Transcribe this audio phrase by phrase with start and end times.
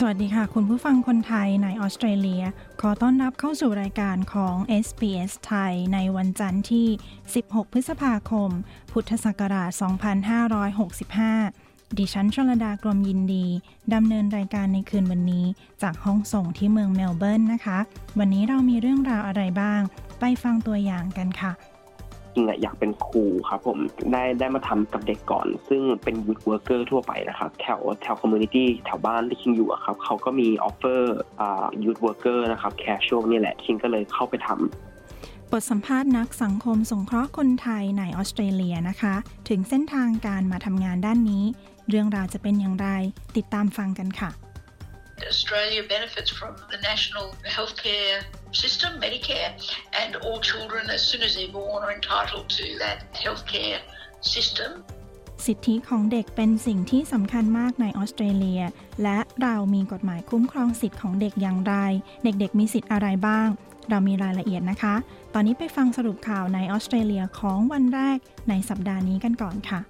[0.00, 2.44] สวัสดีค่ะ คุณผู้ฟังคนไทยในออสเตรเลีย
[2.80, 6.88] ขอต้อนรับเข้าสู่รายการของ SBS ไทยในวันจันทร์ที่
[7.30, 8.50] 16 พฤษภาคม
[8.92, 9.70] พุทธศักราช
[11.28, 13.46] 2565 ดิฉันชลดากรมยินดี
[13.94, 15.46] ดำเนินรายการในคืนวันนี้
[15.82, 17.78] จากห้องส่งที่เมืองเมลเบิร์นนะคะ
[18.18, 19.80] วันนี้เรามีเรื่องราวอะไรบ้าง
[20.20, 21.52] ไปฟังตัวอย่างกันค่ะ
[22.38, 23.78] คิงอะอยากเป็นครูครับผม
[24.12, 39.14] ได้ได้มาทำกับเด็กก่อน ซึ่งเป็น youth worker ทั่วไปนะครับแถวแถว community แถวบ้านที่คิงอยู่อะครับเขาก็มี offer อ่า youth worker นะครับ casual นี่แหละคิงก็เลยเข้าไปทำบทสัมภาษณ์นักสังคมสงเคราะห์คนไทยในออสเตรเลียนะคะ
[39.48, 41.44] ถึงเส้นทางการมาทำงานด้านนี้
[41.88, 42.88] เรื่องราวจะเป็นอย่างไร
[43.36, 44.30] ติดตามฟังกันค่ะ
[45.32, 48.18] Australia benefits from the national healthcare
[48.52, 49.52] system, Medicare,
[50.02, 53.80] and all children, as soon as they're born, are entitled to that healthcare
[54.20, 54.70] system.
[55.46, 58.62] สิทธิของเด็กเป็นสิ่งที่สำคัญมากในออสเตรเลีย
[59.02, 61.74] และเรามีกฎหมายคุ้มครองสิทธิของเด็กอย่างไร
[62.24, 63.48] เด็กๆ มีสิทธิ์อะไรบ้าง
[63.90, 64.94] เรามีรายละเอียดนะคะ
[65.34, 68.18] ตอนนี้ไปฟังสรุปข่าวในออสเตรเลียของวันแรก
[68.48, 69.80] ในสัปดาห์นี้กันก่อนค่ะ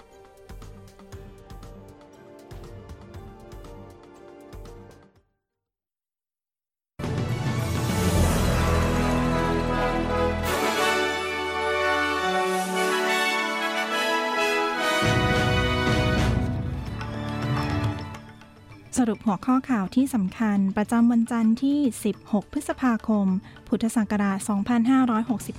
[19.08, 21.78] รุปหัวข้อข่าวที่สำคัญประจำวันจันทร์ที่
[22.16, 23.26] 16 พฤษภาคม
[23.68, 24.38] พุทธศักราช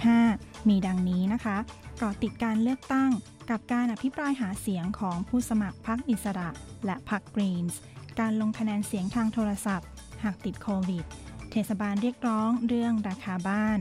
[0.09, 1.57] 2565 มีดังนี้นะคะ
[2.01, 3.11] ก่อติดการเลือกตั้ง
[3.49, 6.49] กับการอภิปรายหาเสียงของผู้สมัครพรรคอิสระ
[6.85, 7.79] และพรรคกรีนส์
[8.19, 9.87] การลงคะแนนเสียงทางโทรศัพท์
[10.23, 11.05] หากติดโควิด
[11.51, 13.79] เทศบาลเรียกร้องเรื่องราคาบ้าน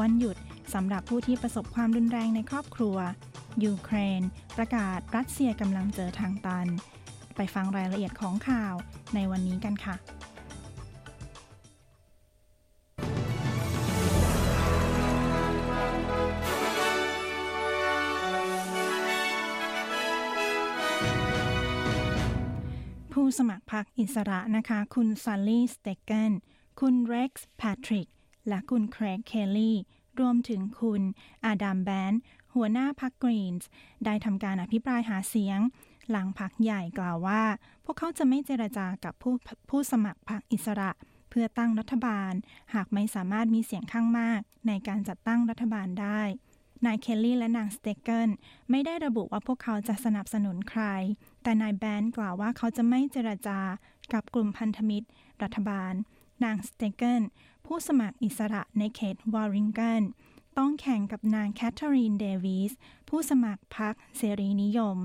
[0.00, 0.36] วันหยุด
[0.74, 2.96] สำหรับผู้ที่ประสบความรุนแรงในครอบครัว
[3.64, 4.22] ยูเครน
[4.56, 6.68] ประกาศรัสเซียกำลังเจอทางตัน
[7.36, 8.74] ไปฟังรายละเอียดของข่าว
[9.14, 9.96] ในวันนี้กันค่ะ
[23.12, 26.32] ผู้สมัครพรรคอิสระนะคะ คุณซัลลี่ สเตเกน
[26.80, 28.08] คุณเร็กซ์ แพทริก
[28.48, 29.76] และคุณแครกเคลลี่
[30.20, 31.02] รวมถึงคุณ
[31.44, 32.12] อาดัมแบน
[32.54, 33.68] หัวหน้าพรรคกรีนส์
[34.04, 35.60] ได้ทำการอภิปรายหาเสียง
[36.10, 37.42] หลังพรรคใหญ่กล่าวว่า
[37.84, 39.34] พวกเขาจะไม่เจรจากับผู้
[39.70, 40.90] ผู้สมัครพรรคอิสระ
[41.30, 42.32] เพื่อตั้งรัฐบาล
[42.74, 46.22] หากไม่สามารถมีเสียงข้างมาก ในการจัดตั้งรัฐบาลได้
[46.84, 48.30] นายเคลลี่และนางสเตเกิล
[48.70, 50.84] ไม่ได้ระบุว่าพวกเขาจะสนับสนุนใคร
[51.42, 53.60] แต่นายแบนกล่าวว่าเขาจะไม่เจรจา
[54.12, 55.08] กับกลุ่มพันธมิตร
[55.42, 55.92] รัฐบาล
[56.44, 57.22] นางสเตเกิล
[57.66, 60.02] ผู้สมัครอิสระในเขตวอริงกาห์
[60.58, 62.72] ต้องแข่งกับนางแคทเธอรีนเดวิส
[63.08, 64.96] ผู้สมัครพรรคเสรีนิยม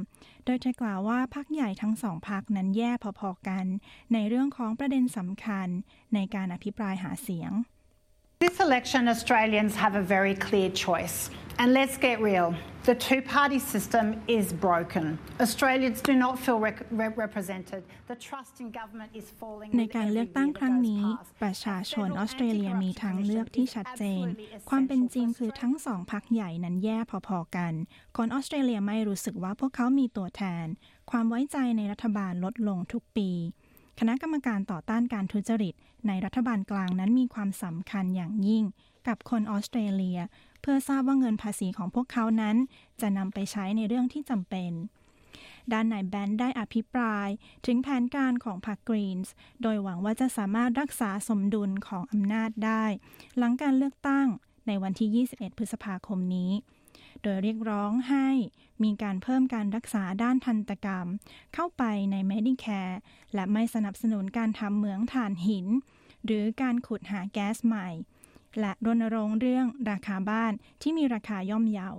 [0.45, 3.66] โดยเธอกล่าวว่าพรรคใหญ่ทั้งสองพรรคนั้นแย่พอๆกัน
[4.13, 5.67] ในเรื่องของประเด็นสำคัญ
[6.13, 7.51] ในการอภิปรายหาเสียง
[8.41, 11.29] This election, Australians have a very clear choice.
[11.59, 15.19] And let's get real the two party system is broken.
[15.40, 17.84] Australians do not feel rec- re- represented.
[18.07, 19.69] The trust in government is falling.
[19.79, 21.03] ในการเลือกตั้งครั้งนี้
[21.44, 24.25] ประชาชนออสเตรเลียมีทางเลือกที่ชัดเจน
[24.69, 26.97] ความเป็นจริงคือทั้งสองพักใหญ่นั้นแย่
[27.28, 27.73] พอๆกัน
[28.18, 30.66] คนออสเตรเลียไม่รู้สึกว่าพวกเขามีตัวแทน
[31.11, 33.29] ความไว้ใจในรัฐบาลลดลงทุกปี
[33.99, 35.73] คณะกรรมการต่อต้านการทุจริต
[36.08, 38.64] ในรัฐบาลกลางนั้นมีความสำคัญอย่างยิ่ง
[39.08, 40.20] กับคนออสเตรเลีย
[40.62, 42.56] เพื่อทราบว่าเงินภาษีของพวกเขานั้น
[43.02, 44.72] จะนำไปใช้ในเรื่องที่จำเป็น
[45.74, 47.28] ด้านนายแบนได้อภิปราย
[47.66, 52.86] ถึงแผนการของพรรคกรีนส์ โดยหวังว่าจะสามารถรักษาสมดุลของอำนาจได้
[53.38, 54.28] หลังการเลือกตั้ง
[54.68, 56.52] ในวันที่ 21 พฤษภาคมนี้
[57.23, 58.28] โดยเรียกร้องให้
[58.84, 61.08] มีการเพิ่มการรักษาด้านทันตกรรม
[61.53, 62.96] เข้าไปใน Medicare
[63.34, 65.68] และไม่สนับสนุนการทำเหมืองถ่านหิน
[66.26, 67.90] หรือการขุดหาแก๊สใหม่
[68.59, 71.90] และรณรงค์เรื่องราคาบ้านที่มีราคาย่อมเยา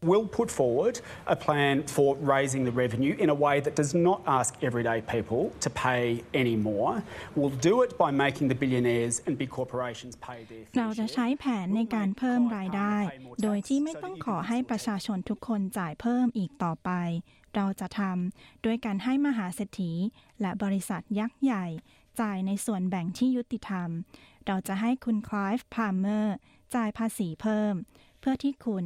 [0.00, 4.22] We'll put forward a plan for raising the revenue in a way that does not
[4.28, 7.02] ask everyday people to pay any more.
[7.34, 12.96] We'll do it by making the billionaires and big corporations pay their เราจะใช้แผนในการเพิ่มรายได้
[13.42, 16.90] โดยที่ไม่ต้องขอให้ประชาชนทุกคนจ่ายเพิ่มอีกต่อไป
[17.54, 19.92] เราจะทำด้วยการให้มหาเศรษฐี
[20.40, 21.66] และบริษัทยักษ์ใหญ่
[22.20, 23.88] จ่ายในส่วนแบ่งที่ยุติธรรม
[24.46, 26.34] เราจะให้คุณคลายฟ์พาร์เมอร์
[26.74, 27.74] จ่ายภาษีเพิ่ม
[28.20, 28.84] เพื่อที่คุณ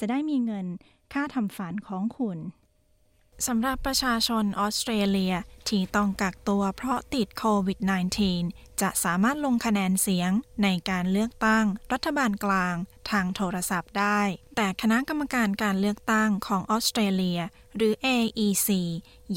[0.00, 0.66] จะได้มีเงิน
[1.12, 2.38] ค่าทำฝันของคุณ
[3.46, 5.34] สำหรับประชาชนออสเตรเลีย
[5.68, 7.78] ที่ต้องกักตัวเพราะติดโควิด
[8.30, 10.30] -19 จะสามารถลงคะแนนเสียง
[10.62, 12.74] ในการเลือกตั้งรัฐบาลกลาง
[13.10, 14.20] ทางโทรศัพท์ได้
[14.56, 17.40] แต่คณะกรรมการการเลือกตั้งของออสเตรเลีย
[17.76, 18.68] หรือ AEC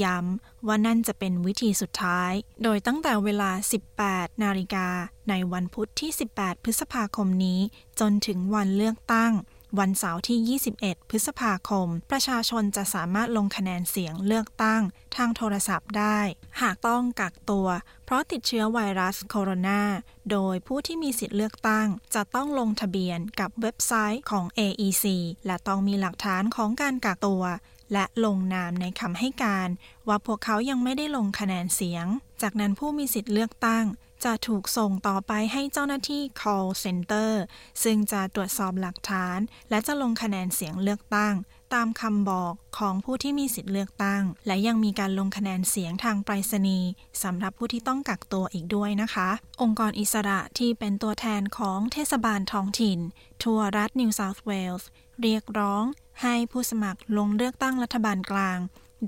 [0.04, 2.32] ย้ำว่านั่นจะเป็นวิธีสุดท้าย
[2.64, 3.52] โดยตั้งแต่เวลา
[3.96, 4.88] 18 นาฬิกา
[5.30, 7.60] ในวันพุธที่ 18 พฤษภาคมนี้
[8.00, 9.34] จนถึงวันเลือกตั้ง
[9.80, 14.82] วันเสาร์ที่ 21 พฤษภาคม ประชาชนจะสามารถลงคะแนนเสียงเลือกตั้ง
[15.16, 16.20] ทางโทรศัพท์ได้
[16.62, 17.68] หากต้องกักตัว
[18.06, 19.82] เพราะติดเชื้อไวรัสโคโรนา
[20.32, 25.06] โดยผู้ที่มีสิทธิ์เลือกตั้ง จะต้องลงทะเบียนกับเว็บไซต์ของ AEC
[25.46, 27.44] และต้องมีหลักฐานของการกักตัว
[27.94, 29.70] และลงนามในคำให้การ
[30.08, 32.06] ว่าพวกเขายังไม่ได้ลงคะแนนเสียง
[32.42, 33.86] จากนั้นผู้มีสิทธิ์เลือกตั้ง
[34.24, 37.32] จะถูกส่งต่อไปให้เจ้าหน้าที่ call center
[37.84, 39.38] ซึ่งจะตรวจสอบหลักฐาน
[39.70, 41.36] และจะลงคะแนนเสียงเลือกตั้ง
[41.74, 46.90] ตามคำบอกของผู้ที่มีสิทธิ์เลือกตั้ง และยังมีการลงคะแนนเสียงทางไปรษณีย์
[47.24, 49.30] สำหรับผู้ที่ต้องกักตัวอีกด้วยนะคะ
[49.62, 53.00] องค์กรอิสระที่เป็นตัวแทนของเทศบาลท้องถิ่น
[53.44, 54.90] ทั่วรัฐนิวเซาท์เวลส์
[55.22, 55.84] เรียกร้อง
[56.22, 58.60] ให้ผู้สมัครลงเลือกตั้งรัฐบาลกลาง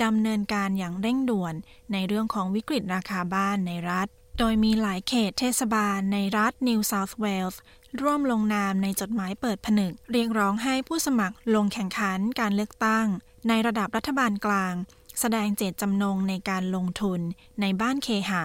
[0.03, 1.53] ดำเนินการอย่างเร่งด่วน
[1.91, 4.07] ในเรื่องของวิกฤตราคาบ้านในรัฐ
[4.41, 7.61] โดยมีหลายเขตเทศบาลในรัฐนิวเซาท์เวลส์
[8.01, 13.07] ร่วมลงนามในจดหมายเปิดผนึก เรียกร้องให้ผู้สมัครลงแข่งขันการเลือกตั้ง
[13.47, 14.73] ในระดับรัฐบาลกลาง
[15.19, 17.19] แสดงเจตจำนงในการลงทุน
[17.61, 18.43] ในบ้านเคหะ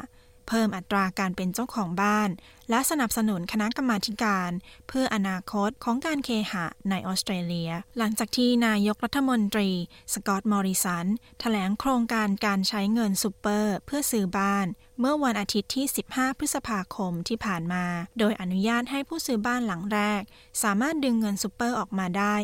[0.49, 2.31] เพิ่มอัตราการเป็นเจ้าของบ้าน
[2.71, 4.51] และสนับสนุนคณะกรรมการ
[4.89, 9.71] เพื่ออนาคตของการเคหะในออสเตรเลีย หลังจากที่นายกรัฐมนตรี
[10.13, 11.07] สกอตต์มอริสัน
[11.41, 14.67] แถลงโครงการการใช้เงินซูเปอร์ เพื่อซื้อบ้าน
[15.01, 17.85] เมื่อวันอาทิตย์ที่ 15 พฤษภาคมที่ผ่านมา
[18.19, 20.23] โดยอนุญาตให้ผู้ซื้อบ้านหลังแรก
[20.63, 22.35] สามารถดึงเงินซูเปอร์ออกมาได้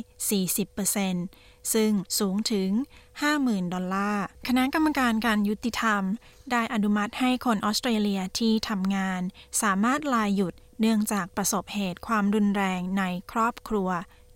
[0.77, 2.71] 40%ซึ่งสูงถึง
[3.21, 6.03] 50,000 ดอลลาร์ คณะกรรมการการยุติธรรม
[6.51, 9.21] ได้อนุมัติให้คนออสเตรเลียที่ทำงาน
[9.63, 13.89] สามารถลาหยุดเนื่องจากประสบเหตุความรุนแรงในครอบครัว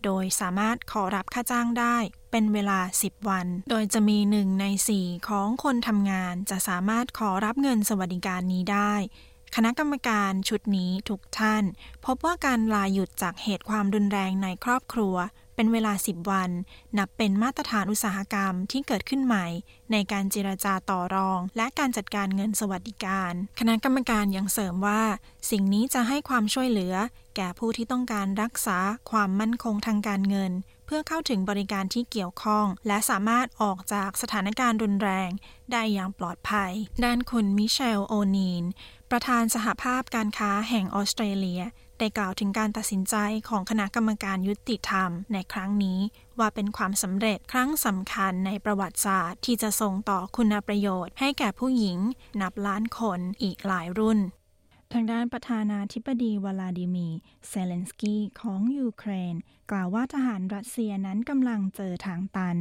[0.04, 1.96] โดยสามารถขอรับค่าจ้างได้
[2.30, 8.94] เป็นเวลา 10 วัน โดยจะมีหนึ่งในสี่ของคนทำงานจะสามารถขอรับเงินสวัสดิการนี้ได้
[9.54, 11.64] คณะกรรมการชุดนี้ทุกท่าน
[12.04, 15.16] พบว่าการลาหยุดจากเหตุความรุนแรงในครอบครัว
[15.54, 16.50] เป็นเวลา 10 วัน
[16.98, 19.46] นับเป็นมาตรฐานอุตสาหกรรมที่เกิดขึ้นใหม่
[19.92, 25.02] ในการเจรจาต่อรอง และการจัดการเงินสวัสดิการ คณะกรรมการยังเสริมว่า
[25.50, 26.94] สิ่งนี้จะให้ความช่วยเหลือ
[27.36, 28.78] แก่ผู้ที่ต้องการรักษา
[29.10, 30.52] ความมั่นคงทางการเงิน
[30.86, 35.30] เพื่อเข้าถึงบริการที่เกี่ยวข้อง และสามารถออกจากสถานการณ์รุนแรง
[35.72, 36.72] ได้อย่างปลอดภัย
[37.04, 38.64] ด้านคุณมิเชลโอนีน
[39.10, 41.62] ประธานสหภาพการค้าแห่งออสเตรเลีย
[41.98, 43.16] ได้กล่าวถึงการตัดสินใจ
[43.48, 45.98] ของคณะกรรมการยุติธรรมในครั้งนี้
[46.38, 51.98] ว่าเป็นความสำเร็จครั้งสำคัญในประวัติศาสตร์ ที่จะส่งต่อคุณประโยชน์ให้แก่ผู้หญิง
[52.40, 54.18] นับล้านคนอีกหลายรุ่น
[54.92, 57.08] ทางด้านประธานาธิบดีวลาดิมี
[57.48, 59.34] เซเลนสกีของยูเครน
[59.70, 62.56] กล่าวว่าทหารรัสเซียนั้นกำลังเจอทางตัน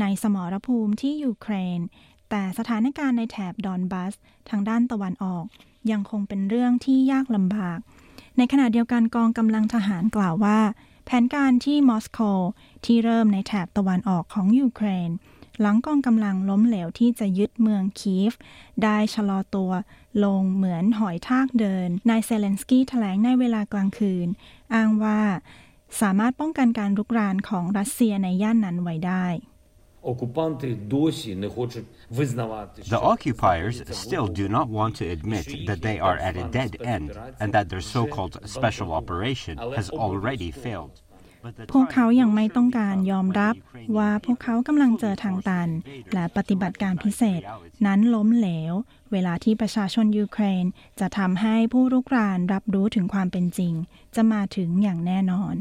[0.00, 1.80] ในสมรภูมิที่ยูเครน
[2.30, 4.14] แต่สถานการณ์ในแถบดอนบัส
[4.48, 5.44] ทางด้านตะวันออก
[5.90, 7.78] ยังคงเป็นเรื่องที่ยากลำบาก
[8.38, 10.60] ในขณะเดียวกันกองกำลังทหารกล่าวว่า
[11.04, 12.20] แผนการที่มอสโก
[12.84, 15.10] ที่เริ่มในแถบตะวันออกของยูเครน
[15.60, 18.32] หลังกองกำลังล้มเหลวที่จะยึดเมืองคีฟ
[18.82, 19.72] ได้ชะลอตัว
[20.24, 24.28] ลงเหมือนหอยทากเดิน นายเซเลนสกี้แถลงในเวลากลางคืน
[24.74, 25.20] อ้างว่า
[26.00, 29.26] สามารถป้องกันการรุกรานของรัสเซียในย่านนั้นไว้ได้
[32.94, 37.18] The occupiers still do not want to admit that they are at a dead end
[37.40, 41.02] and that their so-called special operation has already failed.
[41.72, 43.54] พวกเขายังไม่ต้องการยอมรับ
[43.96, 45.68] ว่าพวกเขากำลังเจอทางตัน
[46.14, 47.42] และปฏิบัติการพิเศษ
[47.86, 48.72] นั้นล้มเหลว
[49.12, 50.64] เวลาที่ประชาชนยูเครน
[51.00, 53.74] จะทำให้ผู้รุกรานรับรู้ถึงความเป็นจริง
[54.14, 55.54] จะมาถึงอย่างแน่นอน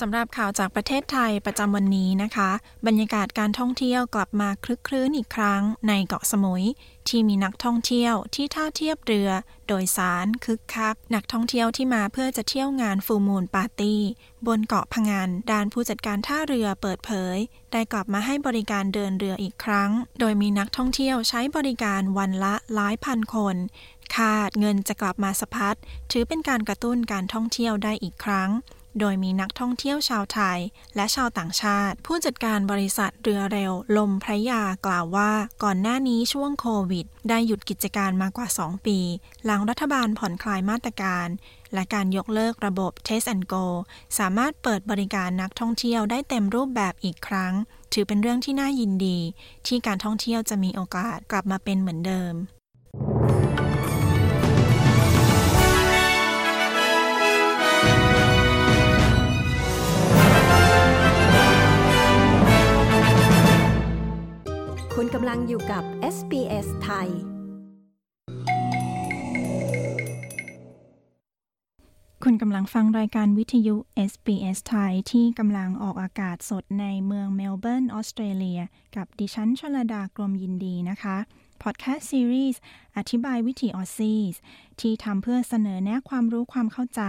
[0.00, 2.50] สำหรับข่าวจากประเทศไทยประจำวันนี้นะคะ
[2.86, 6.64] บรรยากาศการท่องเที่ยวกลับมาคลึกคลื้นอีกครั้งในเกาะสมุย
[7.08, 9.30] ที่มีนักท่องเที่ยวที่ท่าเทียบเรือ
[9.68, 14.00] โดยสารคึกคัก นักท่องเที่ยวที่มาเพื่อจะเที่ยวงานฟูมูลปาร์ตี้
[14.46, 17.36] บนเกาะพะงันด้านผู้จัดการท่าเรือเปิดเผย
[17.72, 23.56] ได้กลับมาให้บริการเดินเรืออีกครั้ง โดยมีนักท่องเที่ยวใช้บริการวันละหลายพันคน
[24.16, 25.76] คาดเงินจะกลับมาสะพัด
[26.12, 28.50] ถือเป็นการกระตุ้นการท่องเที่ยวได้อีกครั้ง
[29.00, 30.58] โดยมีนักท่องเที่ยวชาวไทย
[30.96, 35.32] และชาวต่างชาติ ผู้จัดการบริษัทเรือเร็ว ลมพระยากล่าวว่า
[35.62, 38.98] ก่อนหน้านี้ช่วงโควิด ได้หยุดกิจการมากว่า 2 ปี
[39.44, 41.28] หลังรัฐบาลผ่อนคลายมาตรการ
[41.74, 43.64] และการยกเลิกระบบ Test and Go
[44.18, 47.52] สามารถเปิดบริการนักท่องเที่ยวได้เต็มรูปแบบอีกครั้ง
[47.92, 49.18] ถือเป็นเรื่องที่น่ายินดี
[49.66, 65.84] ที่การท่องเที่ยวจะมีโอกาสกลับมาเป็นเหมือนเดิมำลังอยู่กับ
[66.16, 67.08] SBS ไทย
[72.24, 73.76] คุณกำลังฟังรายการวิทยุ
[74.10, 78.60] SBS ไทย ที่กำลังออกอากาศสดในเมืองเมลเบิร์นออสเตรเลีย
[78.96, 81.16] กับดิฉันชลดากรมยินดีนะคะ
[81.62, 82.60] พอดแคสต์ซีรีส์
[82.96, 84.34] อธิบายวิถีออซซี
[84.80, 87.02] ที่ทำเพื่อเสนอแนะความรู้ความเข้าใจ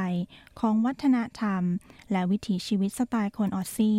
[0.59, 1.63] ของวัฒนธรรม
[2.11, 3.93] และวิถีชีวิตสไตล์คนออซซี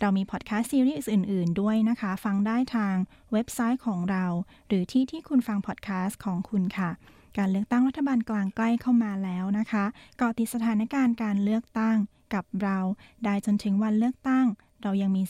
[0.00, 2.96] เรามีพอดแคสต์ซีรีส์อื่น ๆ ด้วยนะคะ ฟังได้ทาง
[3.32, 4.24] เว็บไซต์ของเรา
[4.66, 6.90] หรือที่ที่คุณฟังพอดแคสต์ของคุณค่ะ
[7.38, 9.84] การเลือกตั้งรัฐบาลกลางใกล้เข้ามาแล้วนะคะ
[10.20, 11.96] กาะติดสถานการณ์การเลือกตั้ง
[12.34, 12.78] กับเรา
[13.24, 14.46] ได้จนถึงวันเลือกตั้ง
[14.82, 15.22] เรายังมี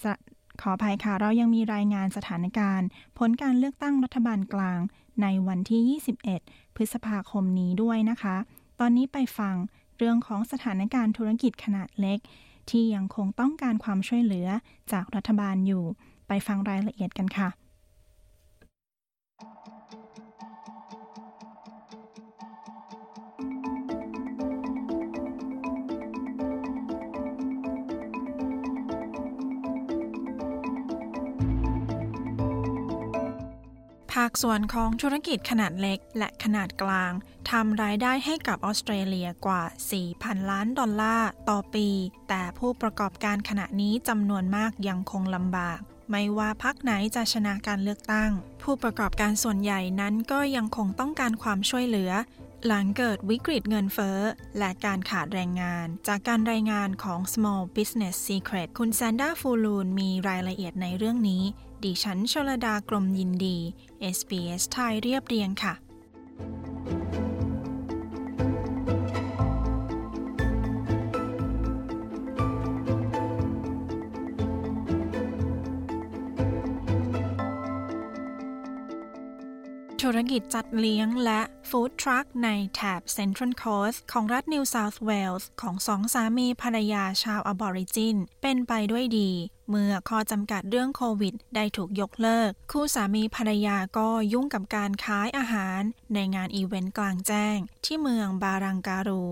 [0.63, 2.87] ขออภัยค่ะ เรายังมีรายงานสถานการณ์
[3.19, 4.81] ผลการเลือกตั้งรัฐบาลกลาง
[5.23, 6.01] ในวันที่
[6.33, 8.37] 21 พฤษภาคมนี้ด้วยนะคะ
[8.81, 9.55] ตอนนี้ไปฟัง
[9.99, 12.19] เรื่องของสถานการณ์ธุรกิจขนาดเล็ก
[12.71, 14.49] ที่ยังคงต้องการความช่วยเหลือ
[14.93, 15.85] จากรัฐบาลอยู่
[16.29, 17.49] ไปฟังรายละเอียดกันค่ะ
[34.17, 37.13] ภาคส่วนของธุรกิจขนาดเล็กและขนาดกลาง
[37.51, 39.63] ทำรายได้ให้กับออสเตรเลียกว่า
[40.07, 41.89] 4,000 ล้านดอลลาร์ต่อปี
[42.29, 45.79] แต่ผู้ประกอบการขณะนี้จำนวนมากยังคงลำบาก
[46.11, 48.31] ไม่ว่าพักไหนจะชนะการเลือกตั้ง
[48.63, 52.13] ผู้ประกอบการส่วนใหญ่นั้นก็ยังคงต้องการความช่วยเหลือ
[52.67, 54.19] หลังเกิดวิกฤตเงินเฟ้อ
[54.59, 61.43] และการขาดแรงงาน จากการรายงานของ Small Business Secret คุณแซนด้าฟูลูนมีรายละเอียดในเรื่องนี้
[61.85, 63.57] ดิฉันชลดากรมยินดี
[64.17, 65.75] SBS ไทยเรียบเรียงค่ะ
[80.03, 81.41] ธุรกิจจัดเลี้ยงและ
[81.71, 89.31] ฟู้ดทรัคในแถบเซ็นทรัลโคสของรัฐนิวเซาท์เวลส์ของสองสามีภรรยาชาวอบอริจิน เป็นไปด้วยดี
[89.69, 95.81] เมื่อข้อจำกัดเรื่องโควิด ได้ถูกยกเลิก คู่สามีภรรยาก็ยุ่งกับการขายอาหาร
[96.15, 99.25] ในงานอีเวนต์กลางแจ้ง ที่เมืองบารังการู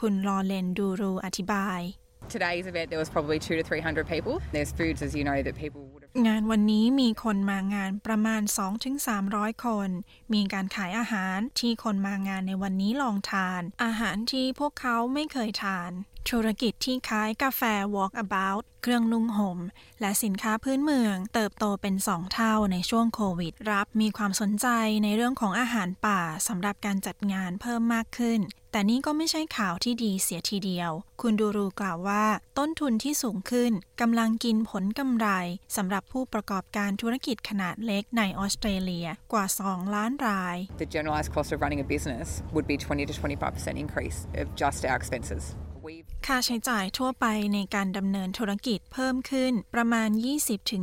[0.00, 1.80] คุณลอเลนดูรูอธิบาย
[2.34, 4.34] Today's event there was probably two to three hundred people.
[4.54, 5.82] There's foods as you know that people
[6.26, 8.42] งานวันนี้มีคนมางานประมาณ
[9.02, 9.90] 2-300 คน
[10.32, 15.90] มีการขายอาหารที่คนมางานในวันนี้ลองทาน อาหารที่พวกเขาไม่เคยทาน
[16.30, 17.62] ธุรกิจที่ขายกาแฟ
[17.94, 19.58] Walk About เครื่องนุ่งห่ม
[20.00, 24.66] และสินค้าพื้นเมือง เติบโตเป็นสองเท่าในช่วงโควิด รับมีความสนใจ
[25.04, 28.40] ในเรื่องของอาหารป่าสำหรับการจัดงานเพิ่มมากขึ้น
[28.72, 30.90] แต่นี่ก็ไม่ใช่ข่าวที่ดีเสียทีเดียว
[31.22, 32.24] คุณดูรูกล่าวว่า
[32.58, 35.28] ต้นทุนที่สูงขึ้นกำลังกินผลกำไร
[35.76, 44.18] สำหรับผู้ประกอบการธุรกิจขนาดเล็กในออสเตรเลียกว่า 2 ล้านราย The generalized cost of running a business would be 20 to 25% increase
[44.40, 45.44] of just our expenses.
[46.26, 50.08] ค่าใช้จ่ายทั่วไปในการดำเนินธุรกิจเพิ่มขึ้นประมาณ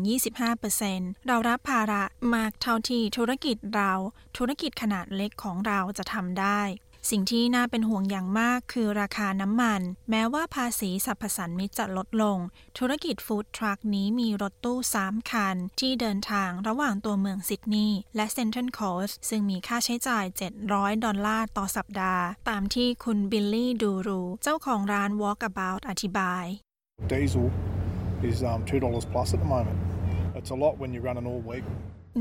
[0.05, 2.03] 20-25%เรารับภาระ
[2.35, 3.93] มากเท่าที่ธุรกิจเรา
[4.37, 6.61] ธุรกิจขนาดเล็กของเราจะทำได้
[7.09, 12.37] สิ่งที่น่าเป็นห่วงอย่างมากคือราคาน้ำมัน แม้ว่าภาษีสรรพสันมิตจะลดลง
[12.77, 20.25] ธุรกิจฟู้ดทรัคนี้มีรถตู้ 3 คัน ที่เดินทางระหว่างตัวเมืองซิดนีย์และเซนทรัลโคสซึ่งมีค่าใช้จ่าย
[20.65, 26.45] 700 ดอลลาร์ต่อสัปดาห์ ตามที่คุณบิลลี่ดูรูเจ้าของร้าน Walkabout อธิบาย
[27.11, 27.47] Diesel
[28.29, 29.77] is um, $2 plus at the moment.
[30.37, 31.65] It's a lot when you're running all week.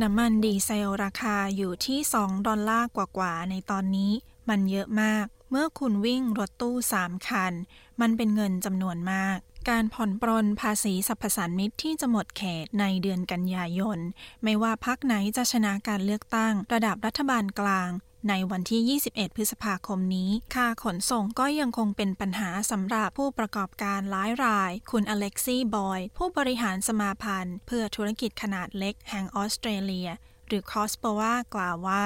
[0.03, 4.13] น้ำมันดีเซลราคาอยู่ที่ 2 ดอลลาร์กว่าๆ ในตอนนี้
[4.49, 7.53] มันเยอะมาก เมื่อคุณวิ่งรถตู้ 3 คัน
[8.01, 9.39] มันเป็นเงินจำนวนมาก
[9.71, 13.99] การผ่อนปรนภาษีสรรพสามิตที่จะหมดเขตในเดือนกันยายน
[14.43, 17.91] ไม่ว่าพักไหนจะชนะการเลือกตั้ง ระดับรัฐบาลกลาง
[18.29, 30.09] ในวันที่ 21 พฤษภาคมนี้ ค่าขนส่งก็ยังคงเป็นปัญหาสำหรับผู้ประกอบการหลายราย คุณอเล็กซี่บอย ผู้บริหารสมาพันธ์ เพื่อธุรกิจขนาดเล็กแห่งออสเตรเลีย
[30.49, 32.05] หรือคอสโปวากล่าวว่า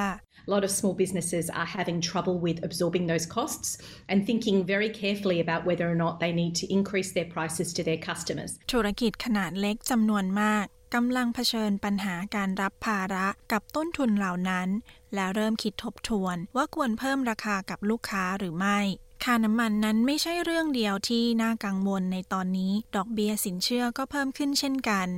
[0.48, 3.68] A lot of small businesses are having trouble with absorbing those costs
[4.10, 7.82] and thinking very carefully about whether or not they need to increase their prices to
[7.88, 8.50] their customers.
[8.72, 14.68] ธุรกิจขนาดเล็กจำนวนมากกำลังเผชิญปัญหาการรับภาระกับต้นทุนเหล่านั้น
[15.14, 18.78] และเริ่มคิดทบทวนว่าควรเพิ่มราคากับลูกค้าหรือไม่
[19.24, 25.08] ค่าน้ำมันนั้นไม่ใช่เรื่องเดียวที่น่ากังวลในตอนนี้ ดอกเบี้ยสินเชื่อก็เพิ่มขึ้นเช่นกัน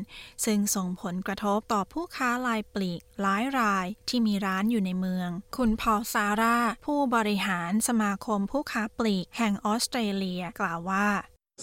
[0.45, 11.09] ซึ่งส่งผลกระทบต่อผู้ค้ารายปลีกหลายรายที่มีร้านอยู่ในเมือง คุณพอลซาร่า ผู้บริหารสมาคมผู้ค้าปลีกแห่งออสเตรเลียกล่าวว่า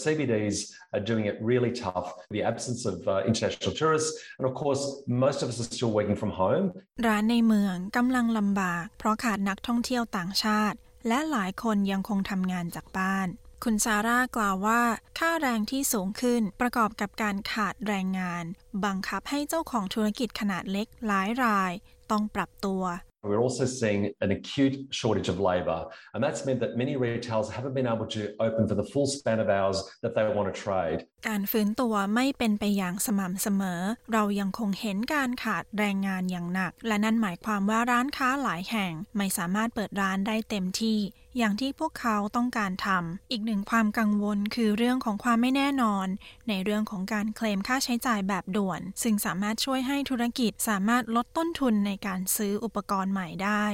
[0.04, 0.58] CBDs
[0.94, 2.08] are doing it really tough.
[2.38, 4.82] The absence of uh, international tourists, and of course,
[5.26, 6.66] most of us are still working from home.
[7.08, 10.78] ร้านในเมืองกำลังลำบาก เพราะขาดนักท่องเที่ยวต่างชาติ
[11.08, 13.28] และหลายคนยังคงทำงานจากบ้าน
[13.64, 14.82] คุณซาร่ากล่าวว่า
[15.20, 18.44] ค่าแรงที่สูงขึ้นประกอบกับการขาดแรงงาน
[18.86, 21.72] บังคับให้เจ้าของธุรกิจขนาดเล็กหลายราย
[22.12, 22.84] ต้องปรับตัว
[23.24, 27.76] We're also seeing an acute shortage of labour, and that's meant that many retailers haven't
[27.76, 31.00] been able to open for the full span of hours that they want to trade.
[31.28, 33.82] การฟื้นตัวไม่เป็นไปอย่างสม่ำเสมอ
[34.14, 41.00] เรายังคงเห็นการขาดแรงงานอย่างหนัก และนั่นหมายความว่าร้านค้าหลายแห่งไม่สามารถเปิดร้านได้เต็มที่
[41.38, 46.08] อย่างที่พวกเขาต้องการทำ อีกหนึ่งความกังวลคือเรื่องของความไม่แน่นอน
[46.50, 53.66] ในเรื่องของการเคลมค่าใช้จ่ายแบบด่วน ซึ่งสามารถช่วยให้ธุรกิจสามารถลดต้นทุนในการซื้ออุปกรณ์ใหม่ได้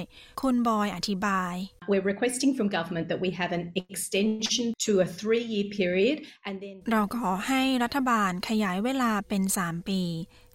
[0.41, 1.55] คุณบอยอธิบาย
[1.91, 6.17] We're requesting from government that we have an extension to a three-year period
[6.47, 10.03] and then เราขอให้รัฐบาลขยายเวลาเป็น 3 ปี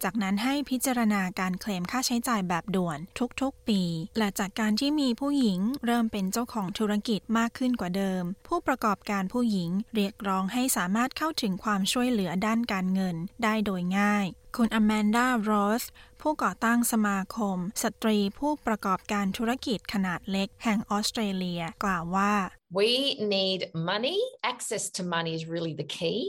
[0.07, 2.99] จากนั้นให้พิจารณาการเคลมค่าใช้จ่ายแบบด่วน
[3.41, 3.83] ทุกๆปี
[4.19, 15.51] และจากการที่มีผู้หญิงเริ่มเป็นเจ้าของธุรกิจมากขึ้นกว่าเดิม ผู้ประกอบการผู้หญิงเรียกร้องให้สามารถเข้าถึงความช่วยเหลือด้านการเงินได้โดยง่าย คุณอแมนดาโร
[15.83, 15.85] ส
[16.23, 22.33] ผู้ก่อตั้งสมาคม สตรีผู้ประกอบการธุรกิจขนาดเล็กแห่งออสเตรเลีย กล่าวว่า
[22.81, 22.90] We
[23.37, 23.61] need
[23.92, 24.18] money.
[24.53, 26.20] Access to money is really the key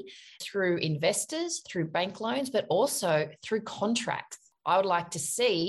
[0.46, 3.14] through investors, through bank loans, but also
[3.44, 4.38] through contracts.
[4.72, 5.60] I would like to see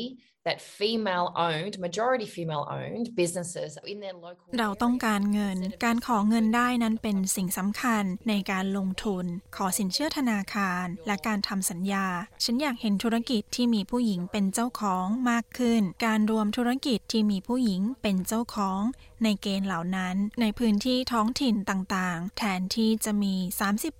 [0.48, 9.24] that female owned, majority female owned businesses in their local เราต้องการเงิน การขอเงินได้นั้นเป็นสิ่งสำคัญในการลงทุน
[9.56, 12.06] ขอสินเชื่อธนาคาร และการทำสัญญา
[12.44, 18.80] ฉันอยากเห็นธุรกิจที่มีผู้หญิงเป็นเจ้าของมากขึ้น การรวมธุรกิจที่มีผู้หญิงเป็นเจ้าของ
[19.24, 23.34] ในเกณฑ์เหล่านั้นในพื้นที่ท้องถิ่นต่างๆ แทนที่จะมี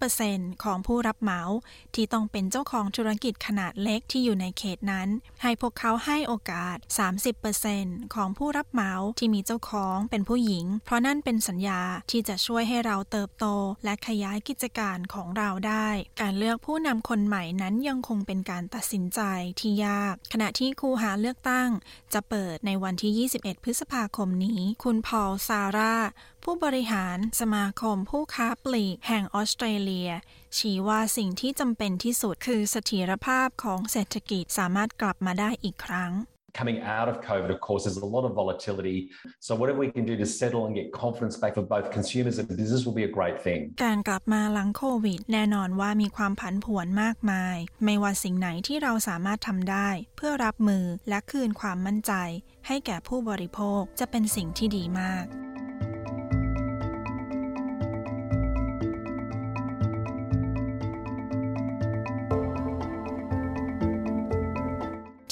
[0.01, 1.41] 30%ของผู้รับเหมา
[1.95, 5.09] ที่ต้องเป็นเจ้าของธุรกิจขนาดเล็กที่อยู่ในเขตนั้น
[5.43, 6.77] ให้พวกเขาให้โอกาส
[7.45, 13.47] 30%ของผู้รับเหมาที่มีเจ้าของเป็นผู้หญิง เพราะนั่นเป็นสัญญาที่จะช่วยให้เราเติบโต
[13.85, 15.89] และขยายกิจการของเราได้
[16.21, 19.21] การเลือกผู้นำคนใหม่นั้นยังคงเป็นการตัดสินใจ
[19.61, 21.69] ที่ยาก ขณะที่คูหาเลือกตั้ง
[22.15, 25.97] จะเปิดในวันที่ 21 พฤษภาคมนี้ คุณพอล ซาร่า
[26.45, 30.11] ผู้บริหารสมาคมผู้ค้าปลีกแห่งออสเตรเลีย
[30.59, 36.13] ชี้ว่าสิ่งที่จำเป็นที่สุดคือเสถียรภาพของเศรษฐกิจสามารถกลับมาได้อีกครั้ง
[36.61, 38.99] Coming out of COVID, of course, there's a lot of volatility.
[39.41, 42.47] So, whatever we can do to settle and get confidence back for both consumers and
[42.49, 43.61] business will be a great thing.
[43.85, 52.13] การกลับมาหลังโควิด แน่นอนว่ามีความผันผวนมากมาย ไม่ว่าสิ่งไหนที่เราสามารถทำได้ เพื่อรับมือและคืนความมั่นใจ
[52.67, 55.27] ให้แก่ผู้บริโภคจะเป็นสิ่งที่ดีมาก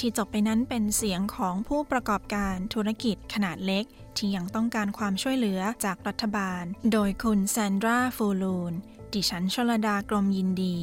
[0.03, 3.85] ที่จบไปนั้นเป็นเสียงของผู้ประกอบการธุรกิจขนาดเล็ก
[4.17, 8.73] ที่ยังต้องการความช่วยเหลือจากรัฐบาล โดยคุณแซนดราฟูลูน
[9.13, 10.77] ดิฉันชลดากรมยินดี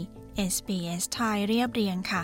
[0.53, 2.23] SBS ไทยเรียบเรียงค่ะ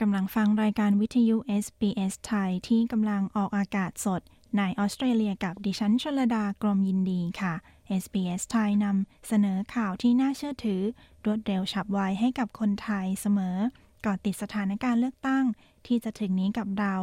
[0.00, 4.20] กำลังฟังรายการวิทยุ SBS ไทยที่กำลังออกอากาศสด
[4.58, 7.54] ในออสเตรเลียกับดิฉันชลดากรมยินดีค่ะ
[8.02, 10.82] SBS ไทยนำเสนอข่าวที่น่าเชื่อถือ
[11.24, 13.56] รวดเร็วฉับไวให้กับคนไทยเสมอ
[14.04, 15.44] ก่อนติดสถานการณ์เลือกตั้ง
[15.86, 16.94] ที่จะถึงนี้กับเรา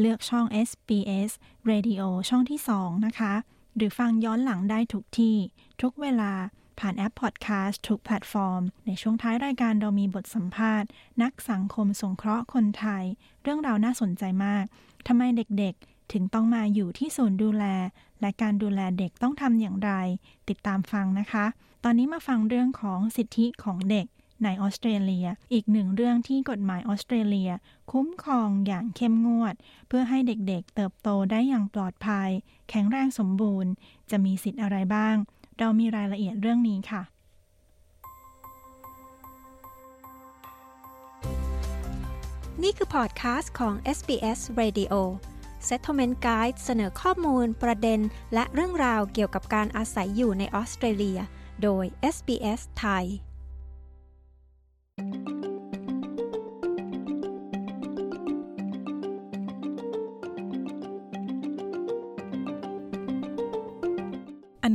[0.00, 1.30] เลือกช่อง SBS
[1.70, 3.34] Radio ช่องที่ 2 นะคะ
[3.76, 5.36] หรือฟังย้อนหลังได้ทุกที่
[5.82, 6.32] ทุกเวลา
[6.78, 10.88] ผ่านแอปพอดแคสต์ทุกแพลตฟอร์ม ในช่วงท้ายรายการเรามีบทสัมภาษณ์
[11.22, 13.04] นักสังคมสงเคราะห์คนไทย
[13.42, 14.64] เรื่องราวน่าสนใจมาก
[15.06, 17.64] ทำไมเด็กๆ ถึงต้องมาอยู่ที่ศูนย์ดูแล
[18.20, 19.92] และการดูแลเด็กต้องทำอย่างไร
[20.48, 21.44] ติดตามฟังนะคะ
[21.84, 24.06] ตอนนี้มาฟังเรื่องของสิทธิของเด็ก
[24.44, 27.50] ในออสเตรเลีย อีกหนึ่งเรื่องที่กฎหมายออสเตรเลีย
[27.92, 29.54] คุ้มครองอย่างเข้มงวด
[29.88, 32.30] เพื่อให้เด็กๆเติบโตได้อย่างปลอดภัย
[32.70, 33.70] แข็งแรงสมบูรณ์
[34.10, 35.16] จะมีสิทธิ์อะไรบ้าง
[35.58, 37.02] เรามีรายละเอียดเรื่องนี้ค่ะ
[42.62, 44.94] นี่คือพอดคาสต์ของ SBS Radio
[45.68, 48.00] Settlement Guide เสนอข้อมูลประเด็น
[48.34, 51.20] และเรื่องราวเกี่ยวกับการอาศัยอยู่ในออสเตรเลีย
[51.62, 53.06] โดย SBS ไทย
[55.00, 55.02] อ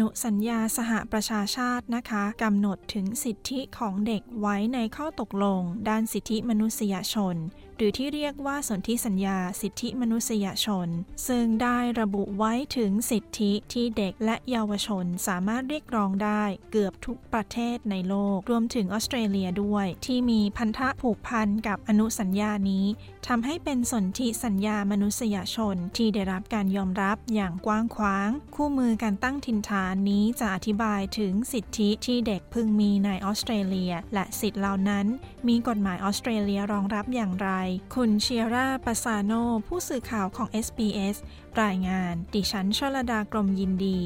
[0.02, 7.36] นุสัญญาสหประชาชาตินะคะกำหนดถึงสิทธิของเด็กไว้ในข้อตกลง ด้านสิทธิมนุษยชน
[7.86, 10.88] รือที่เรียกว่าสนธิสัญญาสิทธิมนุษยชน
[11.28, 22.86] ซึ่งได้ระบุไว้ถึงสิทธิที่เด็กและเยาวชนสามารถเรียกร้องได้เกือบทุกประเทศในโลก รวมถึงออสเตรเลียด้วย ที่มีพันธะผูกพันกับอนุสัญญานี้
[23.28, 35.06] ทำให้เป็นสนธิสัญญามนุษยชน ที่ได้รับการยอมรับอย่างกว้างขวาง คู่มือการตั้งถิ่นฐานนี้จะอธิบายถึงสิทธิที่เด็กพึงมีในออสเตรเลีย และสิทธิเหล่านั้น
[35.48, 37.50] มีกฎหมายออสเตรเลียรองรับอย่างไร
[37.94, 39.32] คุณเชียร่าปาซาโน
[39.68, 41.18] ผู้สื่อข่าวของ SBS
[41.62, 44.00] รายงาน ดิฉันชลดากรมยินดี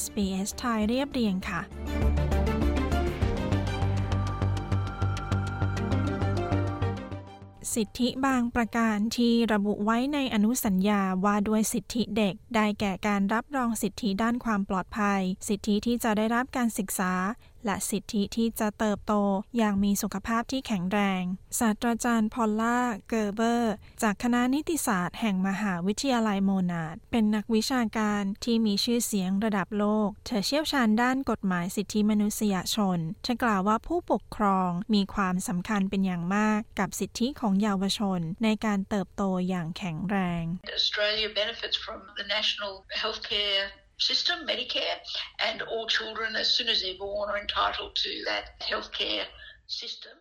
[0.00, 1.60] SBS ไทยเรียบเรียงค่ะ
[7.74, 17.12] สิทธิบางประการที่ระบุไว้ในอนุสัญญาว่าด้วยสิทธิเด็ก ได้แก่การรับรองสิทธิด้านความปลอดภัย สิทธิที่จะได้รับการศึกษา
[17.66, 19.14] และสิทธิที่จะเติบโต
[19.56, 21.22] อย่างมีสุขภาพที่แข็งแรง
[21.58, 40.44] ศาสตราจารย์พอลล่า เกอร์เบอร์ จากคณะนิติศาสตร์แห่งมหาวิทยาลัยโมนาด เป็นนักวิชาการที่มีชื่อเสียงระดับโลก เธอเชี่ยวชาญด้านกฎหมายสิทธิมนุษยชนเธอกล่าวว่าผู้ปกครองมีความสำคัญเป็นอย่างมากกับสิทธิของเยาวชน ในการเติบโตอย่างแข็งแรง
[40.78, 42.72] Australia benefits from the national
[43.02, 43.64] healthcare
[43.97, 44.97] system, Medicare,
[45.47, 49.25] and all children, as soon as they're born, are entitled to that healthcare
[49.67, 50.15] system.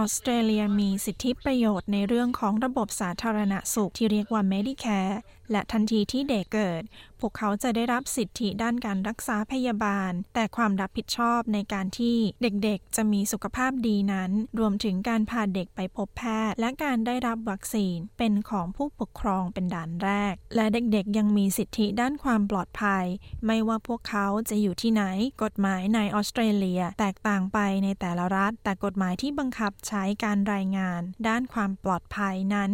[0.00, 5.16] ออสเตรเลียมีสิทธิประโยชน์ในเรื่องของระบบสาธารณสุขที่เรียกว่า Medicare
[5.51, 6.83] และทันทีที่เด็กเกิด
[7.19, 23.05] พวกเขาจะได้รับสิทธิด้านการรักษาพยาบาล แต่ความรับผิดชอบในการที่เด็กๆ จะมีสุขภาพดีนั้น รวมถึงการพาเด็กไปพบแพทย์ และการได้รับวัคซีนเป็นของผู้ปกครองเป็นด่านแรก และเด็กๆ ยังมีสิทธิด้านความปลอดภัย
[23.45, 25.03] ไม่ว่าพวกเขาจะอยู่ที่ไหน
[25.43, 32.71] กฎหมายในออสเตรเลีย แตกต่างไปในแต่ละรัฐ แต่กฎหมายที่บังคับใช้การรายงาน ด้านความปลอดภัยนั้น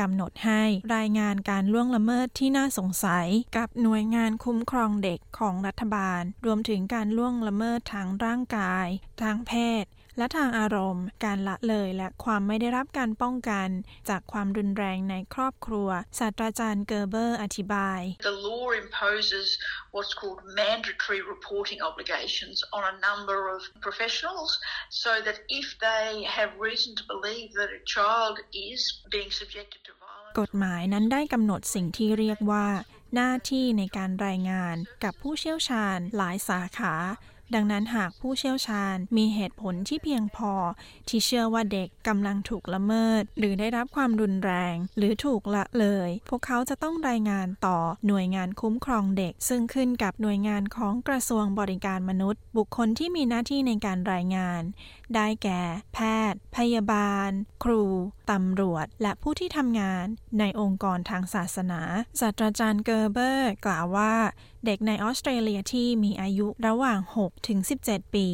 [0.00, 0.62] กำหนดให้
[0.96, 3.26] รายงานการล่วงละเมิดที่น่าสงสัย
[3.56, 8.86] กับหน่วยงานคุ้มครองเด็กของรัฐบาล รวมถึงการล่วงละเมิดทางร่างกาย
[9.22, 9.52] ทางเพ
[9.82, 9.84] ศ
[10.18, 13.68] และทางอารมณ์ การละเลยและความไม่ได้รับการป้องกัน
[14.08, 19.48] จากความรุนแรงในครอบครัว ศาสตราจารย์เกอร์เบอร์อธิบาย The law imposes
[19.94, 24.50] what's called mandatory reporting obligations on a number of professionals
[25.04, 28.36] so that if they have reason to believe that a child
[28.68, 28.80] is
[29.14, 32.66] being subjected to violence กฎหมายนั้นได้กำหนดสิ่งที่เรียกว่า
[33.14, 36.94] หน้าที่ในการรายงานกับผู้เชี่ยวชาญหลายสาขา
[37.54, 40.52] ดังนั้นหากผู้เชี่ยวชาญมีเหตุผลที่เพียงพอ
[41.08, 54.62] ที่เชื่อว่าเด็กกำลังถูกละเมิด หรือได้รับความรุนแรง หรือถูกละเลย พวกเขาจะต้องรายงานต่อหน่วยงานคุ้มครองเด็ก ซึ่งขึ้นกับหน่วยงานของกระทรวงบริการมนุษย์ บุคคลที่มีหน้าที่ในการรายงาน
[55.14, 55.62] ได้แก่
[55.94, 55.98] แพ
[56.32, 57.30] ทย์ พยาบาล
[57.64, 57.84] ครู
[58.30, 60.04] ตำรวจ และผู้ที่ทำงาน
[60.38, 61.80] ในองค์กรทางศาสนา
[62.20, 64.14] ศาสตราจารย์เกอร์เบอร์ กล่าวว่า
[64.66, 68.28] เด็กในออสเตรเลียที่มีอายุระหว่าง 6ถึง 17 ปี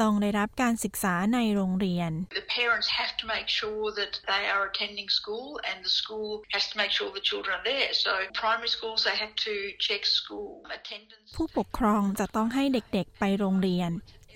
[0.00, 6.30] ต้องได้รับการศึกษาในโรงเรียน The parents have to make sure that they are attending school and the school
[6.54, 7.90] has to make sure the children are there.
[8.04, 8.12] So
[8.44, 9.54] primary schools, they have to
[9.86, 11.28] check school attendance.
[11.36, 13.90] ผู้ปกครองจะต้องให้เด็กๆไปโรงเรียน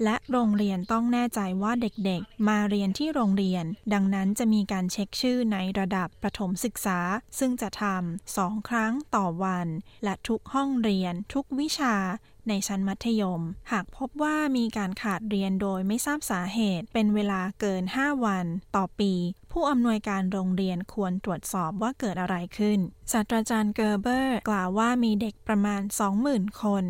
[0.04, 6.98] และโรงเรียนต้องแน่ใจว่าเด็กๆ มาเรียนที่โรงเรียน ดังนั้นจะมีการเช็คชื่อในระดับประถมศึกษา
[7.38, 9.68] ซึ่งจะทำสองครั้งต่อวัน
[10.04, 11.96] และทุกห้องเรียนทุกวิชา
[12.48, 19.12] ในชั้นมัธยม หากพบว่ามีการขาดเรียนโดยไม่ทราบสาเหตุ เป็นเวลาเกิน 5 วัน ต่อปี
[19.52, 22.78] ผู้อำนวยการโรงเรียนควรตรวจสอบว่าเกิดอะไรขึ้น
[23.12, 25.82] ศาสตราจารย์เกอร์เบอร์ กล่าวว่ามีเด็กประมาณ
[26.20, 26.84] 20,000 คน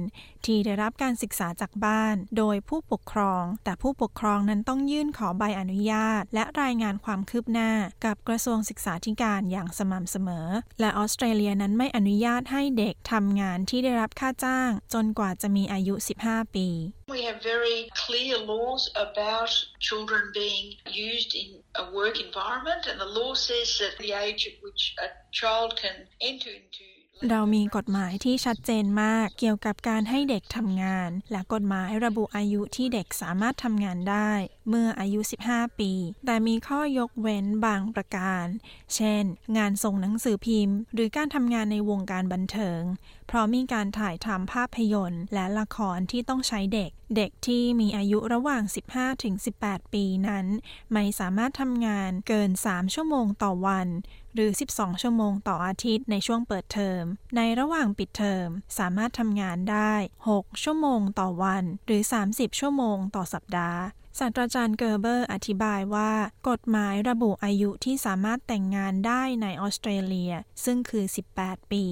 [0.44, 7.70] ที่ได้รับการศึกษาจากบ้าน โดยผู้ปกครอง แต่ผู้ปกครองนั้นต้องยื่นขอใบอนุญาต และรายงานความคืบหน้า
[8.05, 10.49] กับกระทรวงศึกษาธิการอย่างสม่ำเสมอ
[10.81, 15.94] และออสเตรเลียนั้นไม่อนุญาตให้เด็กทำงานที่ได้รับค่าจ้าง จนกว่าจะมีอายุ
[16.25, 16.68] 15 ปี
[17.11, 20.66] We have very clear laws about children being
[21.09, 21.49] used in
[21.83, 25.09] a work environment, and the law says that the age at which a
[25.40, 25.96] child can
[26.31, 26.85] enter into
[27.29, 34.33] เรามีกฎหมายที่ชัดเจนมากเกี่ยวกับการให้เด็กทำงาน และกฎหมายระบุอายุที่เด็กสามารถทำงานได้
[34.68, 35.92] เมื่ออายุ 15 ปี
[36.27, 38.46] แต่มีข้อยกเว้นบางประการ
[38.94, 39.25] เช่น
[39.57, 42.83] งานส่งหนังสือพิมพ์ หรือการทำงานในวงการบันเทิง
[43.27, 50.46] เพราะมีการถ่ายทำภาพยนตร์ และละครที่ต้องใช้เด็ก เด็กที่มีอายุระหว่าง 15 ถึง 18 ปีนั้น
[50.92, 53.88] ไม่สามารถทำงานเกิน 3 ชั่วโมงต่อวัน
[54.35, 57.03] หรือ 12 ชั่วโมงต่ออาทิตย์ในช่วงเปิดเทอม
[57.37, 58.46] ในระหว่างปิดเทอม
[58.79, 59.94] สามารถทำงานได้
[60.31, 63.81] 6 ชั่วโมงต่อวัน หรือ 30 ชั่วโมงต่อสัปดาห์
[64.18, 66.12] ศาสตราจารย์เกอร์เบอร์อธิบายว่า
[66.49, 70.33] กฎหมายระบุอายุที่สามารถแต่งงานได้ในออสเตรเลีย
[70.64, 71.05] ซึ่งคือ
[71.38, 71.85] 18 ปี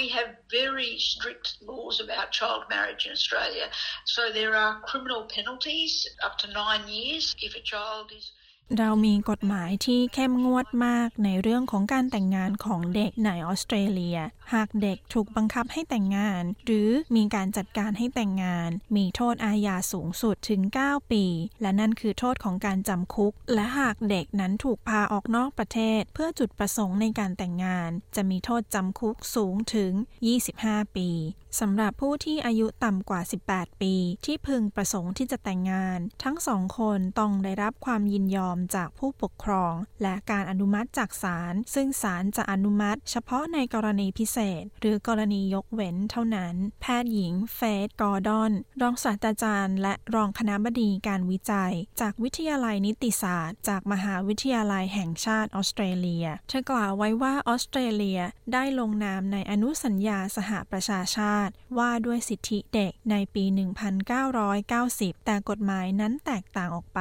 [0.00, 0.30] We have
[0.60, 3.66] very strict laws about child marriage in Australia.
[4.14, 5.92] So there are criminal penalties
[6.26, 8.26] up to nine years if a child is
[8.78, 14.18] เรามีกฎหมายที่เข้มงวดมากในเรื่องของการแต่งงานของเด็กในออสเตรเลีย
[14.54, 21.24] หากเด็กถูกบังคับให้แต่งงาน หรือมีการจัดการให้แต่งงาน มีโทษอาญาสูงสุดถึง 9 ปี
[21.62, 29.92] และนั่นคือโทษของการจำคุก และหากเด็กนั้นถูกพาออกนอกประเทศ เพื่อจุดประสงค์ในการแต่งงาน จะมีโทษจำคุกสูงถึง
[30.44, 31.08] 25 ปี
[31.60, 58.20] สำหรับผู้ที่อายุต่ำกว่า 18 ปี ที่พึงประสงค์ที่จะแต่งงาน ทั้งสองคนต้องได้รับความยินยอมจากผู้ปกครอง และการอนุมัติจากศาลซึ่งศาลจะอนุมัติ เฉพาะในกรณีพิเศษ หรือกรณียกเว้นเท่านั้น แพทย์หญิงเฟธกอร์ดอน รองศาสตราจารย์ และรองคณะบดีการวิจัย จากวิทยาลัยนิติศาสตร์ จากมหาวิทยาลัยแห่งชาติออสเตรเลียเธอกล่าวไว้ว่าออสเตรเลีย
[58.52, 61.39] ได้ลงนามในอนุสัญญาสหประชาชาติ
[61.78, 63.44] ว่าด้วยสิทธิเด็กในปี
[64.34, 67.00] 1990 แต่กฎหมายนั้นแตกต่างออกไป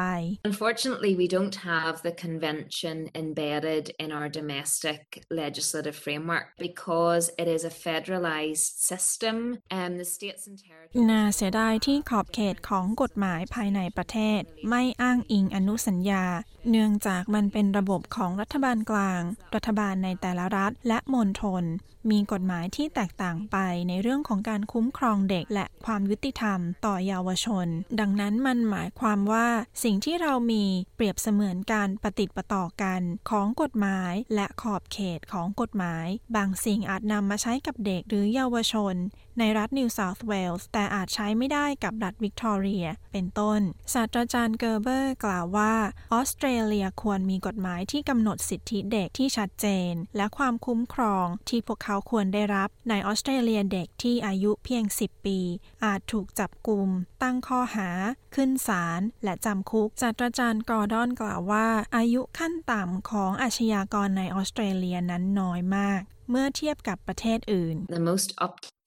[0.49, 5.01] Unfortunately we don't have the convention embedded in our domestic
[5.43, 9.35] legislative framework because it is a federalized system
[9.81, 16.25] and the states and territories น่าเสียดายที่ขอบเขตของกฎหมายภายในประเทศ ไม่อ้างอิงอนุสัญญา
[16.69, 19.21] เนื่องจากมันเป็นระบบของรัฐบาลกลาง
[19.55, 21.63] รัฐบาลในแต่ละรัฐและมณฑล
[22.11, 27.67] มีกฎหมายที่แตกต่างไปในเรื่องของการคุ้มครองเด็กและความยุติธรรมต่อเยาวชน
[27.99, 29.47] ดังนั้นมันหมายความว่า
[29.83, 30.63] สิ่งที่เรามี
[30.95, 38.95] เปรียบเสมือนการปฏิติประต่อกันของกฎหมายและขอบเขตของกฎหมาย บางสิ่งอาจนำมาใช้กับเด็กหรือเยาวชน
[39.39, 43.61] ในรัฐนิวเซาท์เวลส์แต่อาจใช้ไม่ได้กับรัฐวิกตอเรีย เป็นต้น
[43.93, 45.73] ศาสตราจารย์เกอร์เบอร์กล่าวว่า
[46.13, 55.39] ออสเตรเลียควรมีกฎหมายที่กำหนดสิทธิเด็กที่ชัดเจน และความคุ้มครองที่พวกเขาควรได้รับในออสเตรเลียเด็กที่อายุเพียง 10 ปี
[55.85, 56.87] อาจถูกจับกลุ่ม
[57.23, 57.89] ตั้งข้อหา
[58.35, 68.29] ขึ้นศาลและจำคุกศาสตราจารย์กอร์ดอนกล่าวว่า อายุขั้นต่ำของอาชญากรในออสเตรเลียนั้นน้อยมาก เมื่อเทียบกับประเทศอื่น The most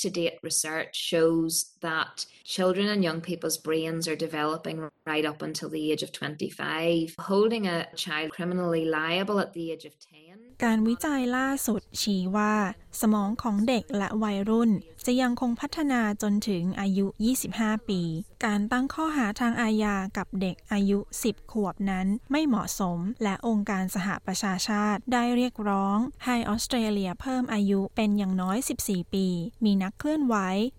[0.04, 5.70] to date research shows that children and young people's brains are developing right up until
[5.70, 7.16] the age of 25.
[7.20, 10.18] Holding a child criminally liable at the age of 10.
[10.66, 12.54] การวิจัยล่าสุดชี้ว่า
[13.02, 14.72] สมองของเด็กและวัยรุ่น
[15.07, 17.07] จะยังคงพัฒนาจนถึงอายุ
[17.47, 18.01] 25 ปี
[18.45, 29.27] การตั้งข้อหาทางอาญากับเด็กอายุ 10 ขวบนั้นไม่เหมาะสม และองค์การสหประชาชาติได้เรียกร้อง ให้ออสเตรเลียเพิ่มอายุเป็นอย่างน้อย 14 ปี
[29.65, 30.37] มีนักเคลื่อนไหว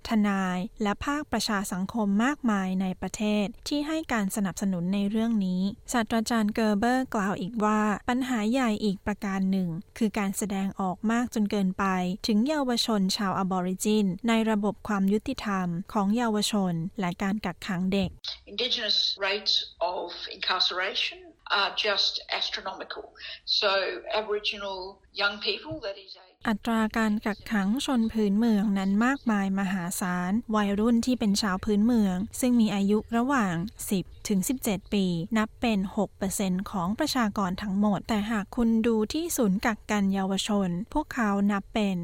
[0.07, 5.61] ทนาย และภาคประชาสังคมมากมายในประเทศ ที่ให้การสนับสนุนในเรื่องนี้
[5.93, 11.85] ศาสตราจารย์เกอร์เบอร์กล่าวอีกว่า ปัญหาใหญ่อีกประการหนึ่ง คือการแสดงออกมากจนเกินไป
[12.27, 18.09] ถึงเยาวชนชาวอบอริจินในระบบความยุติธรรมของเยาวชน และการกักขังเด็ก
[18.53, 18.97] Indigenous
[19.27, 19.53] rates
[19.95, 21.19] of incarceration
[21.59, 23.05] are just astronomical.
[23.45, 23.71] So
[24.19, 24.79] Aboriginal
[25.13, 26.11] young people, that is
[26.47, 33.55] อัตราการกักขังชนพื้นเมืองนั้นมากมายมหาศาล วัยรุ่นที่เป็นชาวพื้นเมือง ซึ่งมีอายุระหว่าง
[33.95, 35.05] 10 ถึง 17 ปี
[35.37, 35.79] นับเป็น
[36.25, 41.97] 6%ของประชากรทั้งหมด แต่หากคุณดูที่ศูนย์กักกันเยาวชน พวกเขานับเป็น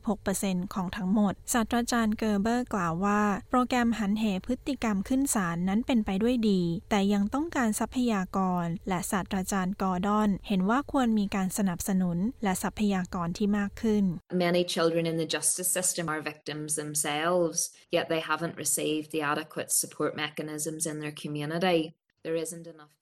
[0.00, 14.04] 56%ของทั้งหมด ศาสตราจารย์เกอร์เบอร์กล่าวว่า โปรแกรมหันเหพฤติกรรมขึ้นศาลนั้นเป็นไปด้วยดี แต่ยังต้องการทรัพยากร และศาสตราจารย์กอร์ดอน เห็นว่าควรมีการสนับสนุนและทรัพยากรที่มากขึ้น
[14.46, 17.58] Many children in the justice system are victims themselves,
[17.96, 21.80] yet they haven't received the adequate support mechanisms in their community.
[22.24, 22.94] There isn't enough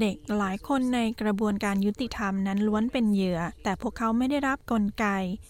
[0.00, 5.06] เด็กหลายคนในกระบวนการยุติธรรมนั้นล้วนเป็นเหยื่อ แต่พวกเขาไม่ได้รับกลไก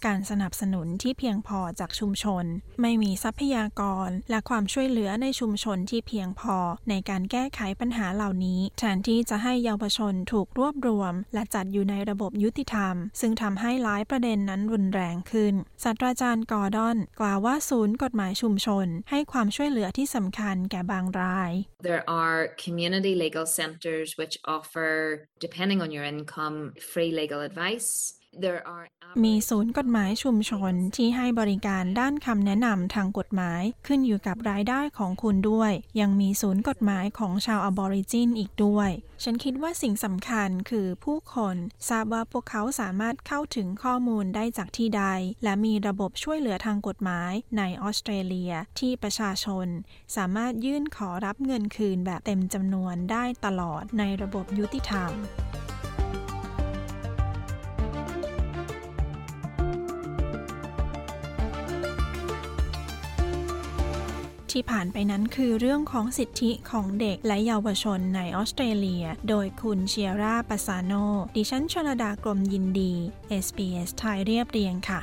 [0.07, 2.45] การสนับสนุนที่เพียงพอจากชุมชน
[2.81, 6.57] ไม่มีทรัพยากร และความช่วยเหลือในชุมชนที่เพียงพอ
[6.89, 21.53] ในการแก้ไขปัญหาเหล่านี้แทนที่จะให้เยาวชนถูกรวบรวม และจัดอยู่ในระบบยุติธรรม ซึ่งทำให้หลายประเด็นนั้นรุนแรงขึ้น ศาสตราจารย์กอร์ดอน กล่าวว่าศูนย์กฎหมายชุมชน ให้ความช่วยเหลือที่สำคัญแก่บางราย
[21.89, 28.20] There are community legal centers which offer depending on your income free legal advice
[29.25, 38.91] มีศูนย์กฎหมายชุมชนที่ให้บริการด้านคำแนะนำทางกฎหมายขึ้นอยู่กับรายได้ของคุณด้วย ยังมีศูนย์กฎหมายของชาวอบอริจินอีกด้วย
[39.25, 41.57] ฉันคิดว่าสิ่งสำคัญคือผู้คน
[41.89, 45.05] ทราบว่าพวกเขาสามารถเข้าถึงข้อมูลได้จากที่ใด
[45.45, 49.67] และมีระบบช่วยเหลือทางกฎหมายในออสเตรเลียที่ประชาชน
[50.17, 55.13] สามารถยื่นขอรับเงินคืนแบบเต็มจำนวนได้ตลอดในระบบยุติธรรม
[64.53, 70.93] ที่ผ่านไปนั้นคือเรื่องของสิทธิของเด็กและเยาวชนในออสเตรเลีย โดยคุณเชียร่าปาซาโน
[71.37, 72.93] ดิฉันชลดากรมยินดี
[73.45, 75.01] SBS ไทยเรียบเรียงค่ะ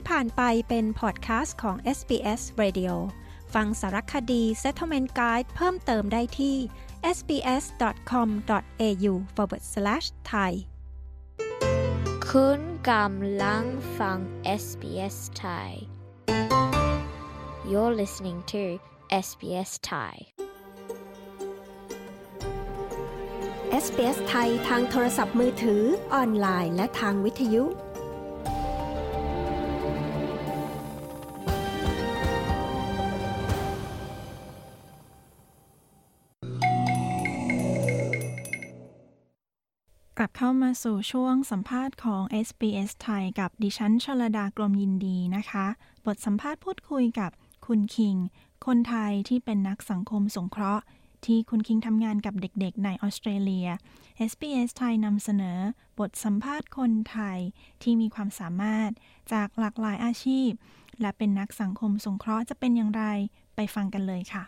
[0.02, 2.92] ี่ผ่านไปเป็นพอดแคสต์ของ SBS Radio
[3.54, 6.56] ฟังสารคดี Settlement Guide เพิ่มเติมได้ที่
[7.16, 10.52] sbs.com.au forward slash thai
[12.30, 13.64] คุณกำลัง
[13.98, 14.18] ฟัง
[14.62, 15.70] SBS Thai
[17.70, 18.62] You're listening to
[19.26, 20.14] SBS Thai
[23.84, 25.82] SBS ไทยทางโทรศัพท์มือถือ
[26.14, 27.64] ออนไลน์ และทางวิทยุ
[40.20, 45.66] กลับเข้ามาสู่ช่วงสัมภาษณ์ของ SBS ไทยกับดิฉันชลดากรมยินดีนะคะ
[46.06, 47.30] บทสัมภาษณ์พูดคุยกับ
[47.66, 48.16] คุณคิง
[48.66, 50.84] คนไทยที่เป็นนักสังคมสงเคราะห์
[51.26, 53.68] ที่คุณคิงทำงานกับเด็กๆ ในออสเตรเลีย
[54.30, 55.58] SBS ไทยนำเสนอ
[55.98, 57.38] บทสัมภาษณ์คนไทย
[57.82, 58.90] ที่มีความสามารถ
[59.32, 60.50] จากหลากหลายอาชีพ
[61.00, 63.04] และเป็นนักสังคมสงเคราะห์จะเป็นอย่างไร
[63.56, 64.44] ไปฟังกันเลยค่ะ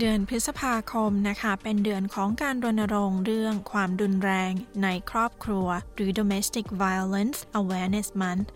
[0.00, 4.52] เดือนพฤษภาคมนะคะ เป็นเดือนของการรณรงค์เรื่องความรุนแรง
[4.82, 8.48] ในครอบครัว หรือ domestic violence awareness month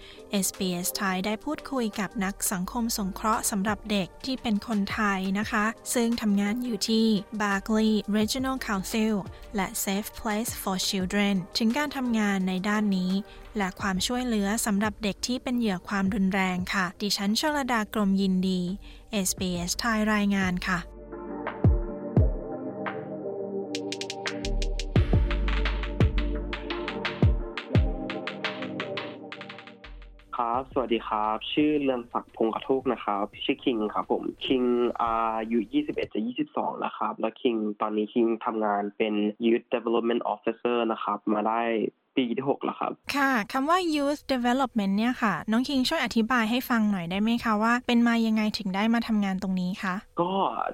[0.44, 7.07] SBS ไทยได้พูดคุยกับนักสังคมสงเคราะห์สำหรับเด็กที่เป็นคนไทยนะคะ ซึ่งทำงานอยู่ที่
[7.40, 9.14] Barkly Regional Council
[9.57, 13.12] และ Safe Place for Children ถึงการทำงานในด้านนี้
[13.57, 18.61] และความช่วยเหลือสำหรับเด็กที่เป็นเหยื่อความรุนแรงค่ะ ดิฉันชลดากรมยินดี
[19.29, 20.81] SBS ไทยรายงานค่ะ
[30.37, 34.62] ครับ สวัสดีครับ ชื่อเรืองศักดิ์พงกระทุกนะครับ ชื่อคิงครับผมคิง
[35.03, 35.14] อา
[35.53, 36.20] ยุ21จะ
[36.51, 41.62] 22แล้วครับ แล้วคิงตอนนี้คิงทำงานเป็น Youth Development Officer นะครับ มาได้
[42.16, 50.33] ปีที่6แล้วครับ ค่ะคำว่า youth development เนี่ยค่ะ น้องคิงช่วยอธิบายให้ฟังหน่อยได้ไหมคะว่า เป็นมายังไงถึงได้มาทำงานตรงนี้คะก็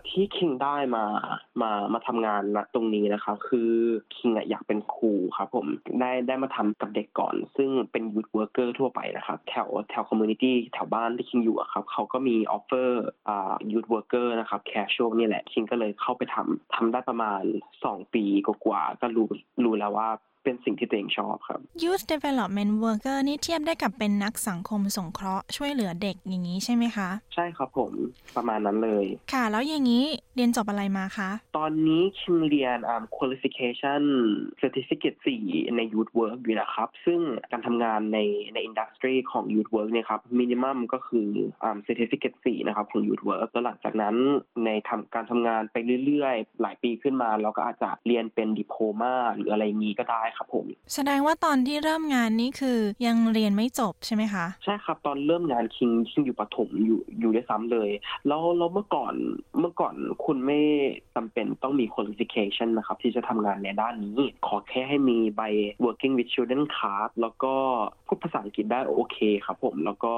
[0.08, 1.04] ที่คิงได้มา
[1.62, 2.42] มามาทำงาน
[2.74, 3.70] ตรงนี้นะครับ คือ
[4.16, 5.66] คิงอยากเป็นครูครับผม
[6.00, 12.90] ได้ได้มาทำกับเด็กก่อน ซึ่งเป็น youth worker ทั่วไปนะครับ แถวแถว community แถวบ้านที่คิงอยู่อะครับเขาก็มี offer
[13.28, 17.42] อ่า youth worker นะครับ casual นี่แหละคิงก็เลยเข้าไปทำทำได้ประมาณ
[17.78, 19.26] 2 ปีกว่าๆก็รู้
[19.64, 20.10] รู้แล้วว่า
[20.44, 27.92] เป็นสิ่งที่ตัวเองชอบครับ Youth Development Worker นี่เทียบได้กับเป็นนักสังคมสงเคราะห์ช่วยเหลือเด็กอย่างนี้ใช่ไหมคะ ใช่ครับผม
[28.36, 30.04] ประมาณนั้นเลย ค่ะ แล้วอย่างนี้
[30.36, 34.02] เรียนจบอะไรมาคะ ตอนนี้คิมเรียน um, qualification
[34.60, 37.20] certificate 4 ใน youth work อยู่นะครับ ซึ่ง
[37.52, 38.18] การทำงานใน
[38.54, 41.28] ในอินดัสทรีของ youth work เนี่ยครับ minimum ก็คือ
[41.66, 44.16] um, certificate 4 นะครับ ของ youth work แล้วหลังจากนั้น
[44.64, 57.90] ในทำการทำงานไปเรื่อยๆ หลายปีขึ้นมา เราก็อาจจะเรียนเป็นดิโพมาหรืออะไรงี้ก็ได้ครับผม แสดงว่าตอนที่เริ่มงานนี่คือยังเรียนไม่จบใช่ไหมคะ ใช่ครับ ตอนเริ่มงานคิงคิงอยู่ปฐมอยู่อยู่ด้วยซ้ำเลย
[58.26, 59.14] แล้วแล้วเมื่อก่อน
[59.60, 59.94] เมื่อก่อน
[60.26, 60.60] คุณไม่
[61.14, 65.42] จำเป็นต้องมี qualification นะครับ ที่จะทำงานในด้านนี้ ขอแค่ให้มีใบ
[65.84, 67.54] working with children card แล้วก็
[68.06, 70.12] พูดภาษาอังกฤษได้โอเคครับผม แล้วก็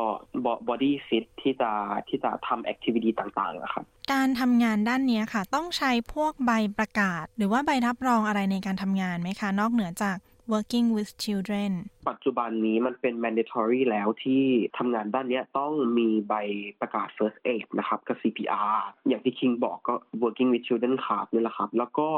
[0.68, 1.70] body fit ที่จะ
[2.08, 10.16] ที่จะทำ activity ต่างๆนะครับ การทำงานด้านนี้ค่ะ ต้องใช้พวกใบประกาศ หรือว่าใบรับรองอะไรในการทำงานไหมคะ นอกเหนือจาก
[10.52, 11.72] working with children
[12.08, 14.42] ปัจจุบันนี้มันเป็น mandatory แล้วที่
[14.78, 16.34] ทำงานด้านนี้ต้องมีใบ
[16.80, 18.78] ประกาศ first aid นะครับกับ CPR
[19.08, 22.08] อย่างที่คิงบอกก็ working with children card นี่แหละครับ แล้วก็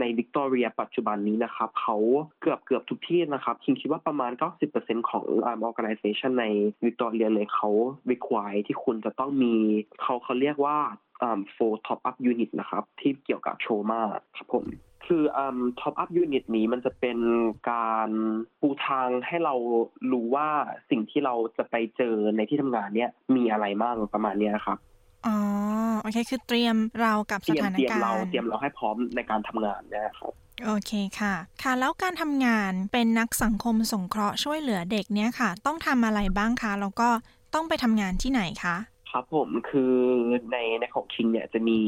[0.00, 1.96] ใน Victoria ปัจจุบันนี้นะครับ เขา
[2.40, 4.32] เกือบเกือบทุกที่นะครับ คิงคิดว่าประมาณ
[4.70, 5.24] 90%ของ
[5.68, 6.46] organization ใน
[6.84, 7.70] Victoria เลยเขา
[8.10, 9.54] require ที่คุณจะต้องมี
[10.02, 10.78] เขาเขาเรียกว่า
[11.56, 14.02] four top up unit นะครับที่เกี่ยวกับโชมา
[14.36, 14.64] ครับผม
[15.06, 17.18] คืออ่า top up unit นี้มันจะเป็น
[17.70, 18.08] การ
[18.60, 19.54] ปูทางให้เรา
[20.12, 20.48] รู้ว่า
[20.90, 24.78] สิ่งที่เราจะไปเจอในที่ทำงานเนี้ยมีอะไรบ้างประมาณเนี้ยครับ
[25.26, 25.36] อ๋อ
[26.02, 30.32] โอเค คือเตรียมเรากับเตสรียมถานเตรียมการเราณ์เตรียมเราให้พร้อมในการทำงานเนะครับ
[30.64, 37.08] โอเคค่ะ ค่ะแล้วการทำงานเป็นนักสังคมสงเคราะห์ช่วยเหลือเด็กเนี่ยค่ะ ต้องทำอะไรบ้างคะแล้วก็
[37.54, 38.76] ต้องไปทำงานที่ไหนคะ
[39.12, 39.94] ครับผมคือ
[40.52, 41.78] ในในของคิงเนี่ยจะมี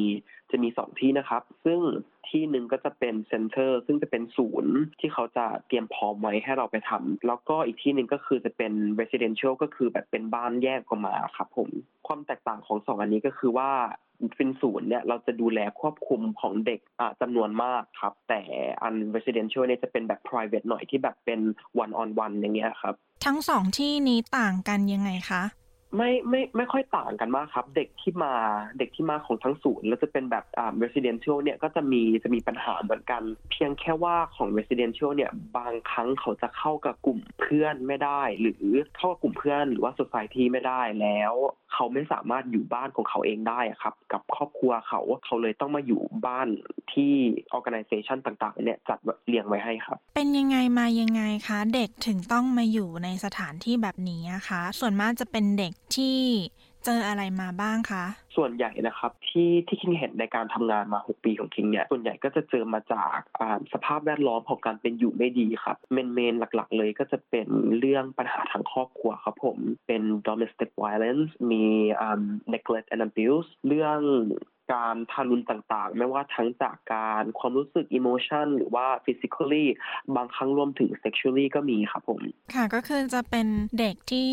[0.51, 1.81] จะมีสองที่นะครับ ซึ่ง
[2.29, 11.69] ที่หนึ่งก็จะเป็น centre ซึ่งจะเป็นศูนย์ที่เขาจะเตรียมพร้อมไว้ให้เราไปทำแล้วก็อีกที่หนึ่งก็คือจะเป็น residential ก็คือแบบเป็นบ้านแยกออกมาครับผม
[12.07, 13.71] ความแตกต่างของสองอันนี้ก็คือว่า
[14.37, 18.41] เป็นศูนย์เนี่ยเราจะดูแลควบคุมของเด็กอ่าจำนวนมากครับ แต่
[18.83, 21.41] อัน residential เนี่ยจะเป็นแบบ private หน่อยที่แบบเป็น
[21.83, 22.95] one on one อย่างเงี้ยครับ
[23.25, 25.43] ทั้งสองที่นี้ต่างกันยังไงคะ
[25.97, 28.35] ไม่ไม่ไม่ค่อยต่างกันมากครับ เด็กที่มา
[28.79, 38.65] เด็กที่มาของทั้งศูนย์แล้วจะเป็นแบบอ่า residential เนี่ยก็จะมีจะมีปัญหาเหมือนกัน เพียงแค่ว่าของ residential เนี่ยบางครั้งเขาจะเข้ากับกลุ่มเพื่อนไม่ได้ หรือ
[38.97, 41.35] เข้ากับกลุ่มเพื่อนหรือว่า society ไม่ได้แล้ว
[41.73, 46.49] เขาไม่สามารถอยู่บ้านของเขาเองได้ครับ กับครอบครัวเขาเขาเลยต้องมาอยู่บ้าน
[46.93, 47.15] ที่
[47.57, 56.19] organization ต่างๆเนี่ยจัดเรียงไว้ให้ครับ เป็นยังไงมายังไงคะ เด็กถึงต้องมาอยู่ในสถานที่แบบนี้นะคะ ส่วนมากจะเป็นเด็กที่
[56.85, 58.05] เจออะไรมาบ้างคะ
[58.37, 69.57] ส่วนใหญ่นะครับที่ที่คิงเห็นในการทำงานมา 6 ปีของคิงเนี่ยส่วนใหญ่ก็จะเจอมาจากอ่าสภาพแวดล้อมของการเป็นอยู่ไม่ดีครับเมนเมนหลักๆ เลยก็จะเป็นเรื่องปัญหาทางครอบครัวครับผม
[69.87, 71.65] เป็น domestic violence มี
[72.01, 72.23] อ่า
[72.53, 74.01] neglect and abuse เรื่อง
[74.73, 79.67] การทารุณต่างๆ ไม่ว่าทั้งจากการความรู้สึก emotion หรือว่า physically
[80.17, 82.21] บางครั้งรวมถึง sexually ก็มีครับผม
[82.55, 83.47] ค่ะก็คือจะเป็น
[83.79, 84.29] เด็กที่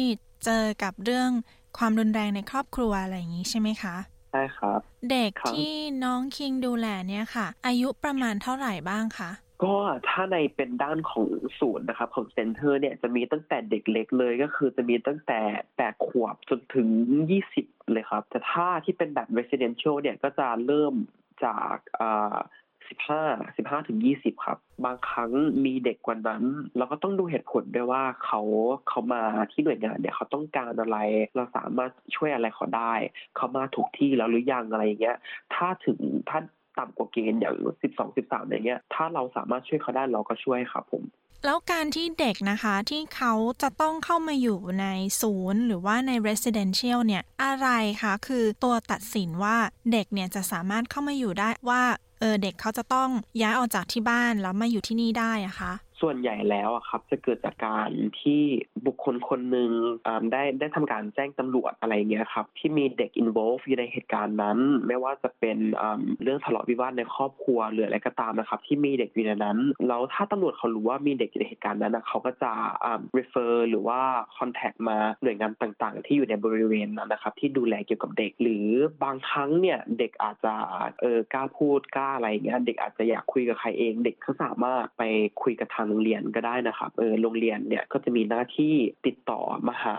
[0.45, 1.29] เจอกับเรื่อง
[1.77, 3.95] ความรุนแรงในครอบครัวอะไรอย่างนี้ใช่ไหมคะ
[4.31, 4.79] ใช่ครับ
[5.11, 9.31] เด็กครับที่น้องคิงดูแลเนี่ยค่ะ อายุประมาณเท่าไหร่บ้างคะ
[9.63, 9.75] ก็
[10.07, 11.27] ถ้าในเป็นด้านของ
[11.59, 15.39] ศูนย์นะครับของเซ็นเตอร์เนี่ยจะมีตั้งแต่เด็กเล็กเลยก็คือจะมีตั้งแต่
[15.77, 16.87] แปดขวบจนถึง
[17.29, 20.95] ยี่สิบเลยครับ แต่ถ้าที่เป็นแบบ residential เนี่ยก็จะเริ่ม
[21.45, 21.77] จาก
[22.91, 23.23] อ่าสิบห้า
[23.57, 25.31] สิบห้าถึงยี่สิบครับ บางครั้ง
[25.65, 26.43] มีเด็กกว่านั้น
[26.77, 28.41] เราก็ต้องดูเหตุผลด้วยว่าเขา
[28.89, 30.97] เขามาที่หน่วยงานเนี่ยเขาต้องการอะไร
[31.35, 32.93] เราสามารถช่วยอะไรเขาได้
[33.35, 35.17] เขามาถูกที่แล้วหรือยังอะไรอย่างเงี้ย
[35.53, 35.97] ถ้าถึง
[36.29, 36.39] ถ้า
[36.77, 41.03] ต่ำกว่าเกณฑ์อย่างสิบสองสิบสามอย่างเงี้ย ถ้าเราสามารถช่วยเขาได้เราก็ช่วยครับผม
[41.45, 44.85] แล้วการที่เด็กนะคะที่เขาจะต้องเข้ามาอยู่ใน
[45.21, 47.69] ศูนย์ หรือว่าใน residential เนี่ยอะไร
[48.01, 49.55] คะคือตัวตัดสินว่า
[49.91, 51.83] เด็กเนี่ยจะสามารถเข้ามาอยู่ได้ว่า
[52.21, 53.09] เออเด็กเขาจะต้อง
[53.41, 57.89] ย้ายออกจากที่บ้านแล้วมาอยู่ที่นี่ได้อะคะ ส่วนใหญ่แล้วครับจะเกิดจากการ
[58.21, 58.41] ที่
[58.85, 59.71] บุคคลคนหนึ่ง
[60.31, 65.57] ได้ได้ทำการแจ้งตำรวจอะไรเงี้ยครับที่มีเด็ก involve อยู่ในเหตุการณ์นั้น ไม่ว่าจะเป็น
[66.23, 72.51] เรื่องทะเลาะวิวาทในครอบครัวหรืออะไรก็ตามนะครับ ที่มีเด็กอยู่ในนั้นแล้วถ้าตำรวจเขารู้ว่ามีเด็กอยู่ในเหตุการณ์นั้นเขาก็จะ
[73.17, 73.99] refer หรือว่า
[74.37, 78.67] contact มาหน่วยงานต่างๆ ที่อยู่ในบริเวณนั้นนะครับที่ดูแลเกี่ยวกับเด็ก หรือ
[79.03, 80.53] บางครั้งเนี่ยเด็กอาจจะ
[81.01, 85.03] เออกล้าพูดกล้าอะไรเงี้ยเด็กอาจจะอยากคุยกับใครเอง เด็กเขาสามารถไป
[85.43, 88.73] คุยกับทางโรงเรียนก็ได้นะครับเออโรงเรียนเนี่ยก็จะมีหน้าที่
[89.05, 89.97] ติดต่อมาหา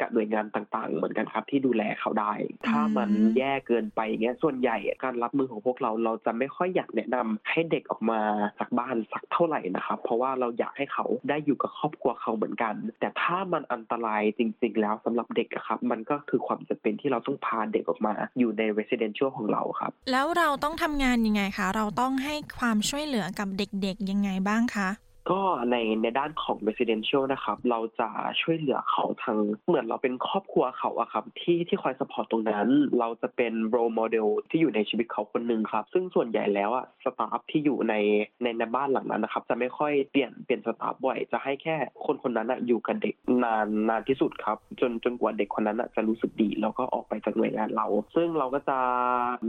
[0.00, 2.32] กับหน่วยงานต่างๆ เหมือนกันครับที่ดูแลเขาได้
[2.68, 8.20] ถ้ามันแย่เกินไปเงี้ยส่วนใหญ่การรับมือของพวกเราเราจะไม่ค่อยอยากแนะนำให้เด็กออกมา
[8.58, 24.90] จากบ้านสักเท่าไหร่นะครับ เพราะว่าเราอยากให้เขาได้อยู่กับครอบครัวเขาเหมือนกัน แต่ถ้ามันอันตรายจริง ๆ แล้วสำหรับเด็กครับ มันก็คือความจำเป็นที่เราต้องพาเด็กออกมาอยู่ใน residential ของเราครับ แล้วเราต้องทำงานยังไงคะเราต้องให้ความช่วยเหลือกับเด็กๆยังไงบ้างคะ
[25.30, 25.40] ก็
[25.70, 28.08] ในในด้านของ residential นะครับ เราจะ
[28.40, 32.68] ช่วยเหลือเขาทางเหมือนเราเป็นครอบครัวเขาอะครับ ที่ที่คอย support ตรงนั้น
[32.98, 37.94] เราจะเป็น role model ที่อยู่ในชีวิตเขาคนหนึ่งครับ ซึ่งส่วนใหญ่แล้วอะ staff ที่อยู่ใน
[38.42, 43.14] ในในบ้านหลังนั้นนะครับ จะไม่ค่อยเปลี่ยนเปลี่ยนสตาฟบ่อย จะให้แค่คนคนนั้นอะอยู่กับเด็ก
[43.44, 48.78] นานนานที่สุดครับ จนจนกว่าเด็กคนนั้นอะจะรู้สึกดีแล้วก็ออกไปจากหน่วยงานเรา ซึ่งเราก็จะ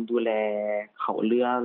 [0.09, 0.31] ดูแล
[1.01, 1.59] เขาเรื่อง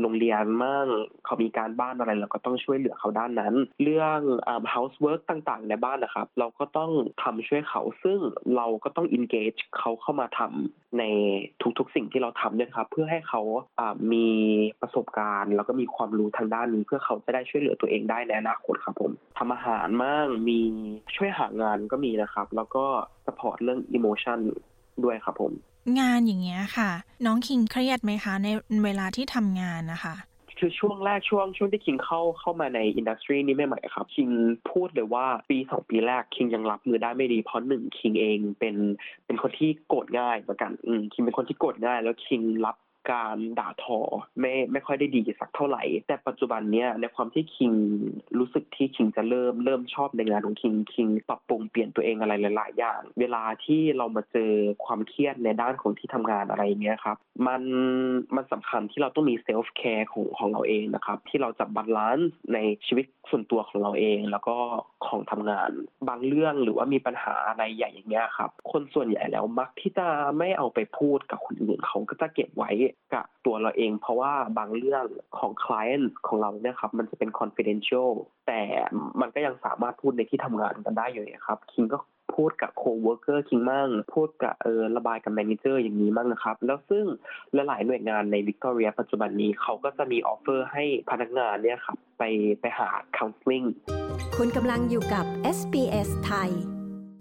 [0.00, 0.88] โรงเรียนมั่ง
[1.24, 4.20] เขามีการบ้านอะไรเราก็ต้องช่วยเหลือเขาด้านนั้น เรื่อง
[4.74, 6.90] housework ต่างๆ ในบ้านนะครับ เราก็ต้อง
[7.22, 8.18] ทำช่วยเขาซึ่ง
[8.56, 11.02] เราก็ต้อง engage เขาเข้ามาทำใน
[11.78, 14.28] ทุกๆสิ่งที่เราทำเนี่ยครับเพื่อให้เขาามี
[14.80, 20.60] ประสบการณ์ แล้วก็มีความรู้ทางด้านนี้ เพื่อเขาจะได้ช่วยเหลือตัวเองได้ในอนาคตครับผมทำอาหารมั่งมี
[21.16, 22.84] ช่วยหางานก็มีนะครับ แล้วก็
[23.26, 24.38] support เรื่อง emotion
[25.04, 25.52] ด้วยครับผม
[26.00, 26.90] งานอย่างเงี้ยค่ะ
[27.26, 28.48] น้องคิงเครียดไหมคะ ใน
[28.84, 30.14] เวลาที่ทำงานนะคะ
[30.58, 34.28] คือช่วงแรกช่วงช่วงที่คิงเข้าเข้ามาในอินดัสทรีนี้ใหม่ๆครับ คิง
[34.70, 38.76] พูดเลยว่าปีสองปีแรกคิงยังรับมือได้ไม่ดีเพราะหนึ่งคิงเองเป็น
[39.26, 42.76] เป็นคนที่โกรธง่ายเหมือนกันอืมคิงเป็นคนที่โกรธง่าย แล้วคิงรับ
[43.10, 43.98] การด่าทอ
[44.40, 47.72] ไม่ไม่ค่อยได้ดีสักเท่าไหร่ แต่ปัจจุบันเนี้ยในความที่คิง
[48.38, 54.52] รู้สึกที่คิงจะเริ่มเริ่มชอบในงานของคิงคิงปรับปรุงเปลี่ยนตัวเองอะไรหลาย ๆ อย่าง เวลาที่เรามาเจอ
[54.84, 57.62] ความเครียดในด้านของที่ทำงานอะไรเงี้ยครับมัน
[58.36, 64.56] มันสำคัญที่เราต้องมี self-care ของของเราเองนะครับที่เราจะ balance ในชีวิตส่วนตัวของเราเอง แล้วก็
[65.06, 65.70] ของทำงาน
[66.08, 70.06] บางเรื่องหรือว่ามีปัญหาอะไรใหญ่อย่างเงี้ยครับคนส่วนใหญ่แล้วมักที่จะ
[70.38, 72.70] ไม่เอาไปพูดกับคนอื่นเขาก็จะเก็บไว้
[73.14, 75.04] กับตัวเราเอง เพราะว่าบางเรื่อง
[75.38, 78.10] ของ client ของเราเนี่ยครับมันจะเป็น confidential
[78.46, 78.60] แต่
[79.20, 81.98] มันก็ยังสามารถพูดในที่ทำงานกันได้อยู่นะครับคิงก็
[82.34, 87.04] พูดกับ co-worker คิงมั่ง พูดกับเออระบายกับ manager อย่างนี้มั่งนะครับ แล้วซึ่ง
[87.56, 92.22] ลหลายหน่วยงานในวิกตอเรียปัจจุบันนี้เขาก็จะมี offer ให้พนักงานเนี่ยครับไป
[92.60, 93.66] ไปหา counseling
[94.36, 95.26] คุณกำลังอยู่กับ
[95.58, 96.75] SBS ไทย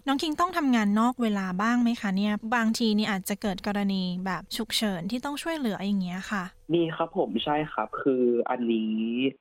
[0.07, 6.43] น้องคิงต้องทำงานนอกเวลาบ้างไหมคะเนี่ย บางทีนี่อาจจะเกิดกรณีแบบฉุกเฉินที่ต้องช่วยเหลืออย่างเงี้ยค่ะ
[6.73, 8.95] มีครับผมใช่ครับ คืออันนี้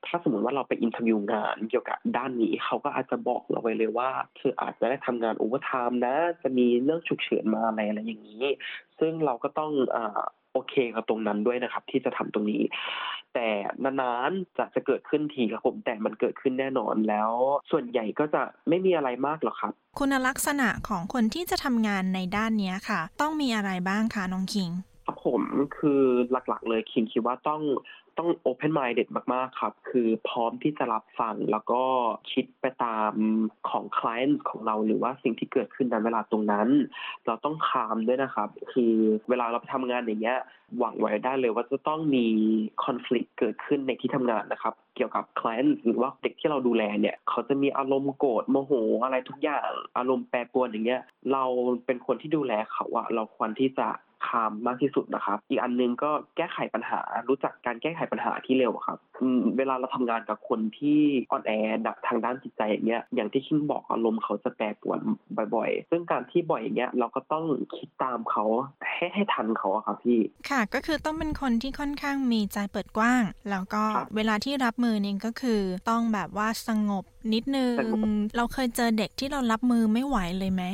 [0.07, 8.47] ถ้าสมมติว่าเราไป interview งานเกี่ยวกับด้านนี้เขาก็อาจจะบอกเราไว้เลยว่าเธออาจจะได้ทำงาน overtime นะ จะมีเรื่องฉุกเฉินมาอะไรอะไรอย่างนี้
[8.99, 10.23] ซึ่งเราก็ต้องอ่า
[10.55, 12.63] โอเคกับตรงนั้นด้วยนะครับ ที่จะทำตรงนี้
[13.35, 13.49] แต่
[13.85, 17.31] นานๆจะจะเกิดขึ้นทีครับผมแต่มันเกิดขึ้นแน่นอนแล้ว
[17.71, 24.71] ส่วนใหญ่ก็จะไม่มีอะไรมากหรอกครับ คุณลักษณะของคนที่จะทำงานในด้านนี้ค่ะ ต้องมีอะไรบ้างคะน้องคิง
[25.07, 25.43] ครับผม
[25.77, 27.63] คือหลักๆ เลยคิงคิดว่าต้อง
[28.19, 31.83] ต้อง open minded มากๆครับ คือพร้อมที่จะรับฟังแล้วก็
[32.33, 33.13] คิดไปตาม
[33.71, 36.69] ของ client ของเราหรือว่าสิ่งที่เกิดขึ้นในเวลาตรงนั้น
[37.27, 38.95] เราต้องคามด้วยนะครับ คือ
[39.29, 40.39] เวลาเราไปทำงานอย่างเงี้ย
[40.79, 42.27] หวังไว้ได้เลยว่าจะต้องมี
[42.85, 48.73] conflict เกิดขึ้นในที่ทำงานนะครับเกี่ยวกับ client หรือว่าเด็กที่เราดูแลเนี่ยเขาจะมีอารมณ์โกรธโมโห
[49.05, 51.03] อะไรทุกอย่างอารมณ์แปรปรวนอย่างเงี้ย
[51.33, 51.45] เรา
[51.87, 53.89] เป็นคนที่ดูแลเขาอะเราควรที่จะ
[54.27, 58.99] คามมากที่สุดนะครับ อีกอันนึงก็แก้ไขปัญหารู้จักการแก้ไขปัญหาที่เร็วครับ
[59.59, 61.01] เวลาเราทำงานกับคนที่
[61.31, 61.53] อ่อนแอ
[62.09, 64.99] ทางด้านจิตใจอย่างเงี้ย อย่างที่คิงบอกอารมณ์เขาจะแปรปรวน
[65.55, 67.45] บ่อยๆ ซึ่งการที่บ่อยอย่างเงี้ยเราก็ต้อง
[67.77, 68.45] คิดตามเขา
[68.95, 73.83] ให้ให้ทันเขาครับพี่ ค่ะ ก็คือต้องเป็นคนที่ค่อนข้างมีใจเปิดกว้าง แล้วก็
[74.17, 77.75] เวลาที่รับมือนี่ก็คือต้องแบบว่าสงบนิดนึง
[78.37, 80.65] เราเคยเจอเด็กที่เรารับมือไม่ไหวเลยไหม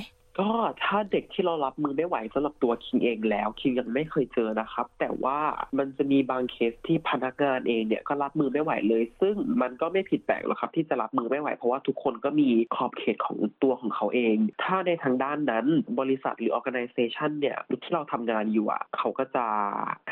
[0.40, 0.50] ก็
[0.84, 5.38] ถ้าเด็กที่เรารับมือไม่ไหวสำหรับตัวคิงเองแล้วคิงยังไม่เคยเจอนะครับ แต่ว่า
[5.78, 15.66] มันจะมีบางเคสที่พนักงานเองเนี่ยก็รับมือไม่ไหวเลย ซึ่งมันก็ไม่ผิดแปลกหรอกครับ ที่จะรับมือไม่ไหวเพราะว่าทุกคนก็มีขอบเขตของตัวของเขาเอง ถ้าในทางด้านนั้น
[16.00, 19.46] บริษัทหรือ organization เนี่ยที่เราทำงานอยู่อะเขาก็จะ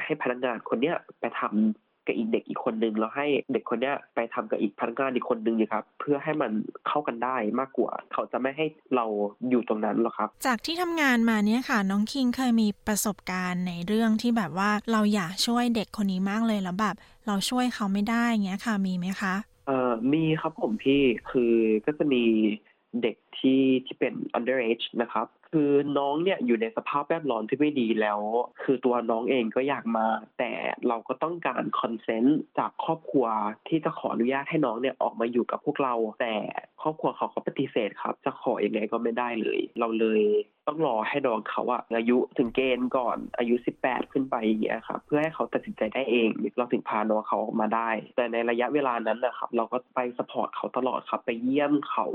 [0.03, 6.51] ให้พนักงานคนเนี้ยไปทำ กับอีกเด็กอีกคนนึงแล้วให้เด็กคนเนี้ยไปทำกับอีกพนักงานอีกคนนึงครับเพื่อให้มัน
[6.87, 9.05] เข้ากันได้มากกว่า เขาจะไม่ให้เรา
[9.49, 16.97] อยู่ตรงนั้นหรอกครับ จากที่ทำงานมาเนี่ยค่ะ น้องคิงเคยมีประสบการณ์ในเรื่องที่แบบว่าเราอยากช่วยเด็กคนนี้มากเลยแล้วแบบ
[17.27, 19.35] เราช่วยเขาไม่ได้เงี้ยค่ะมีไหมคะ
[19.67, 21.53] เอ่อมีครับผมพี่คือ
[21.87, 22.25] ก็จะมี
[23.03, 28.21] เด็กที่ที่เป็น underage นะครับ คือน้องเนี่ยอยู่ในสภาพแวดล้อมที่ไม่ดีแล้ว
[28.63, 30.07] คือตัวน้องเองก็อยากมา
[30.39, 30.53] แต่
[30.89, 33.27] เราก็ต้องการคอนเซนต์จากครอบครัว
[33.69, 36.35] ที่จะขออนุญาตให้น้องเนี่ยออกมาอยู่กับพวกเรา แต่
[36.83, 40.23] ครอบครัวเขาเขาปฏิเสธครับ จะขออยังไงก็ไม่ได้เลย เราเลย
[40.67, 52.07] ต้องรอให้น้องเขาอะอายุถึงเกณฑ์ก่อนอายุ 18 ขึ้นไปอย่างเงี้ยครับเพื่อให้เขาตัดสินใจได้เองเราถึงพาน้องเขาออกมาได้ แต่ในระยะเวลานั้นนะครับเราก็ไปสปอร์ตเขาตลอดครับไปเยี่ยมเขา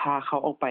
[0.00, 0.66] พาเขาออกไป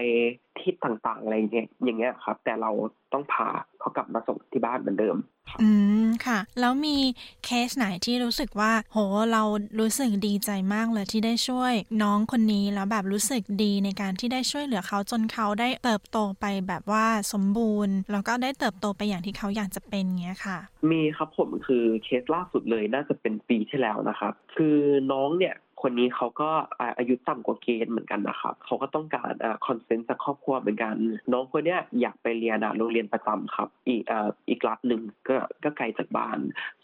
[0.58, 2.70] ที่ต่างๆอะไรเงี้ยอย่างเงี้ยครับ แต่เรา
[3.12, 3.48] ต้องพา
[3.80, 5.16] เขากลับมาส่งที่บ้านเหมือนเดิม
[5.62, 5.70] อื
[6.04, 6.96] มค่ะ แล้วมี
[7.44, 8.98] เคสไหนที่รู้สึกว่า โห
[9.32, 9.42] เรา
[9.80, 20.58] รู้สึกดีใจมากเลยที่ได้ช่วย น้องคนนี้แล้วแบบรู้สึกดีในการที่ได้ช่วยเหลือเขาจนเขาได้เติบโตไปแบบว่าสมบูรณ์ แล้วก็ได้เติบโตไปอย่างที่เขาอยากจะเป็นเงี้ยค่ะ
[20.90, 24.78] มีครับผมคือเคสล่าสุดเลยน่าจะเป็นปีที่แล้วนะครับ คือ
[25.12, 26.50] น้องเนี่ย คนนี้เขาก็
[26.98, 29.32] อายุต่ำกว่าเกณฑ์เหมือนกันนะครับเขาก็ต้องการ
[29.66, 30.94] คอนเซนต์จากครอบครัวเหมือนกัน
[31.32, 34.02] น้องคนนี้อยากไปเรียนโรงเรียนประจำครับ อีก
[34.48, 36.38] อีกรัฐหนึ่งก็ก็ไกลจากบ้าน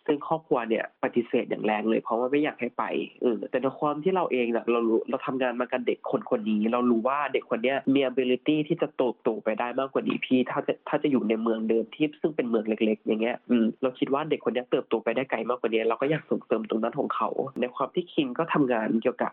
[0.06, 2.84] ซึ่งครอบครัวเนี่ยปฏิเสธอย่างแรงเลย เพราะว่าไม่อยากให้ไป
[3.22, 4.80] เออแต่ในความที่เราเองเนี่ยเรา
[5.10, 17.28] เราทำงานมากับเด็กคนคนนี้ เรารู้ว่าเด็กคนนี้มี ability ที่จะโตโตไปได้มากกว่านี้พี่ ถ้าจะถ้าจะอยู่ในเมืองเดิมที่ซึ่งเป็นเมืองเล็ก ๆ อย่างเงี้ยอืมเราคิดว่าเด็กคนนี้เติบโตไปได้ไกลมากกว่านี้เราก็อยากส่งเสริมตรงนั้นของเขา
[17.60, 19.32] ในความที่คิงก็ทำงานเกี่ยวกับ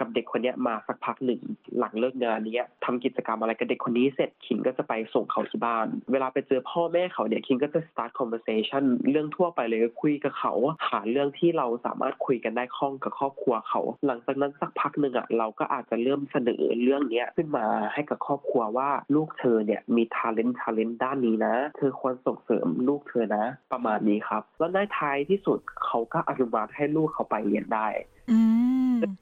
[0.00, 1.40] กับเด็กคนนี้มาสักพักหนึ่ง
[1.78, 10.52] หลังเลิกงานนี้ทำกิจกรรมอะไรกับเด็กคนนี้เสร็จคิงก็จะไปส่งเขาที่บ้าน เวลาไปเจอพ่อแม่เขาเนี่ยคิงก็จะ start conversation เรื่องทั่วไปเลยคุยกับเขา
[10.88, 27.88] หาเรื่องที่เราสามารถคุยกันได้คล่องกับครอบครัวเขา หลังจากนั้นสักพักหนึ่งอะเราก็อาจจะเริ่มเสนอเรื่องเนี้ยขึ้นมาให้กับครอบครัวว่าลูกเธอเนี่ยมี talent talent ด้านนี้นะ เธอควรส่งเสริมลูกเธอนะ ประมาณนี้ครับ แล้วในท้ายที่สุดเขาก็อนุมัติให้ลูกเขาไปเรียนได้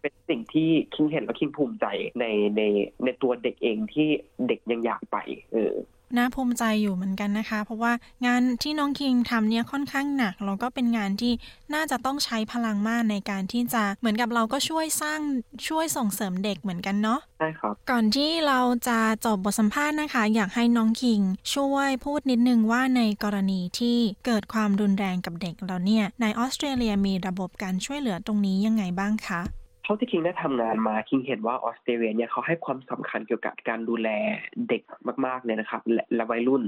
[0.00, 1.86] เป็นสิ่งที่คิงเห็นและคิงภูมิใจ
[2.20, 2.24] ใน
[2.56, 2.62] ใน
[3.04, 4.08] ในตัวเด็กเองที่
[4.48, 5.16] เด็กยังอยากไป
[5.52, 5.72] เออ
[6.16, 7.92] น่าภูมิใจอยู่เหมือนกันนะคะ เพราะว่า
[8.26, 11.32] งานที่น้องคิงทำเนี่ยค่อนข้างหนักแล้วก็เป็นงานที่
[11.74, 15.20] น่าจะต้องใช้พลังมากในการที่จะเหมือนกับเราก็ช่วยสร้าง
[15.68, 21.20] ช่วยส่งเสริมเด็กเหมือนกันเนาะใช่ครับก่อนที่เราจะจบบทสัมภาษณ์นะคะ อยากให้น้องคิง
[21.54, 34.08] ช่วยพูดนิดนึงว่าในกรณีที่เกิดความรุนแรงกับเด็กเราเนี่ยในออสเตรเลียมีระบบการช่วยเหลือตรงนี้ยังไงบ้างคะเท่าที่คิงได้ทำงานมาคิงเห็นว่าออสเตรเลียเนี่ยเขาให้ความสำคัญเกี่ยวกับการดูแล
[34.68, 34.82] เด็ก
[35.26, 35.82] มากๆเลยนะครับ
[36.14, 36.62] และวัยรุ่น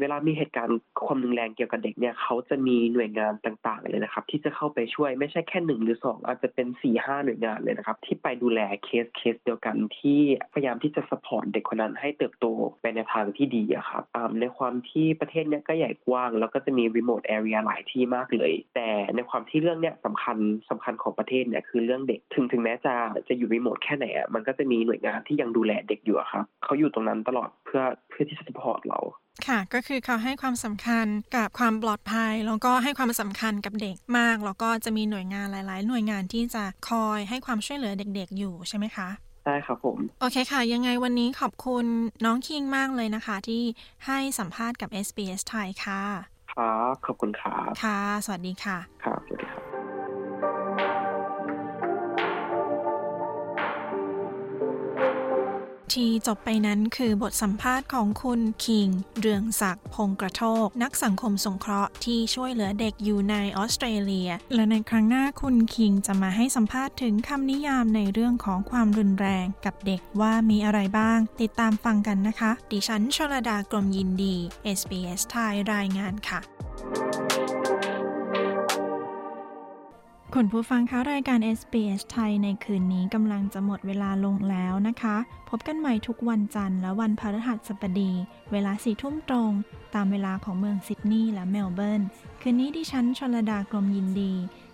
[0.00, 0.72] เวลามีเหตุการณ์
[1.06, 10.20] ความรุนแรงเกี่ยวกับเด็กเนี่ยเขาจะมีหน่วยงานต่างๆเลยนะครับ ที่จะเข้าไปช่วยไม่ใช่แค่หนึ่งหรือสองอาจจะเป็น4ี่ห้าหน่วยงานเลยนะครับ ที่ไปดูแลเคสเคสเดียวกันที่
[10.52, 12.46] พยายามที่จะ support เด็กคนนั้นให้เติบโต
[12.80, 14.02] ไปในทางที่ดีอะครับ
[14.40, 20.36] ในความที่ประเทศเนี้ยก็ใหญ่กว้าง แล้วก็จะมี remote area หลายที่มากเลย แต่ในความที่เรื่องเนี้ยสำคัญ
[20.70, 22.94] สำคัญของประเทศเนี่ยคือเรื่องเด็กถึงถึงแม้จะ
[23.28, 29.00] จะอยู่รีโมทแค่ไหนอะมันก็จะมีหน่วยงานที่ยังดูแลเด็กอยู่ครับเขาอยู่ตรงนั้นตลอดเพื่อเพื่อที่จะ support เรา
[29.46, 31.06] ค่ะก็คือเขาให้ความสำคัญ
[31.36, 39.08] กับความปลอดภัย แล้วก็ให้ความสำคัญกับเด็กมาก แล้วก็จะมีหน่วยงานหลาย ๆ หน่วยงานที่จะคอยให้ความช่วยเหลือเด็ก ๆ อยู่ใช่ไหมคะ
[39.44, 41.84] ใช่ครับผม โอเคค่ะ ยังไงวันนี้ขอบคุณ
[42.24, 43.62] น้องคิงมากเลยนะคะ ที่
[44.06, 46.02] ให้สัมภาษณ์กับ SBS ไทยค่ะ
[46.52, 49.63] ครับ ขอบคุณครับ ค่ะ สวัสดีค่ะ ครับ สวัสดีครับ
[55.94, 74.34] ที่จบไปนั้นคือบทสัมภาษณ์ของคุณคิง เรืองศักดิ์พงกระโทก นักสังคมสงเคราะห์ที่ช่วยเหลือเด็กอยู่ในออสเตรเลีย และในครั้งหน้าคุณคิงจะมาให้สัมภาษณ์ถึงคำนิยามในเรื่องของความรุนแรงกับเด็กว่ามีอะไรบ้าง ติดตามฟังกันนะคะ ดิฉันชลดากรมยินดี
[74.78, 76.40] SBS ไทยรายงานค่ะ
[80.38, 85.16] คุณผู้ฟังคะรายการ SBS ไทยในคืนนี้กำลังจะหมดเวลาลงแล้วนะคะ
[85.50, 88.12] พบกันใหม่ทุกวันจันทร์และวันพฤหัสบดี
[88.52, 89.50] เวลาสี่ทุ่มตรง
[89.94, 92.02] ตามเวลาของเมืองซิดนีย์และเมลเบิร์น
[92.40, 94.32] คืนนี้ดิฉันชลดากรมยินดี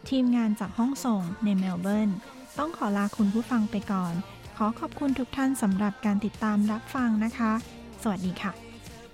[0.08, 2.11] ทีมงานจากห้องส่งในเมลเบิร์น
[2.58, 4.14] ต้องขอลาคุณผู้ฟังไปก่อน
[4.56, 7.52] ขอขอบคุณทุกท่านสำหรับการติดตามรับฟังนะคะ
[8.02, 8.69] สวัสดีค่ะ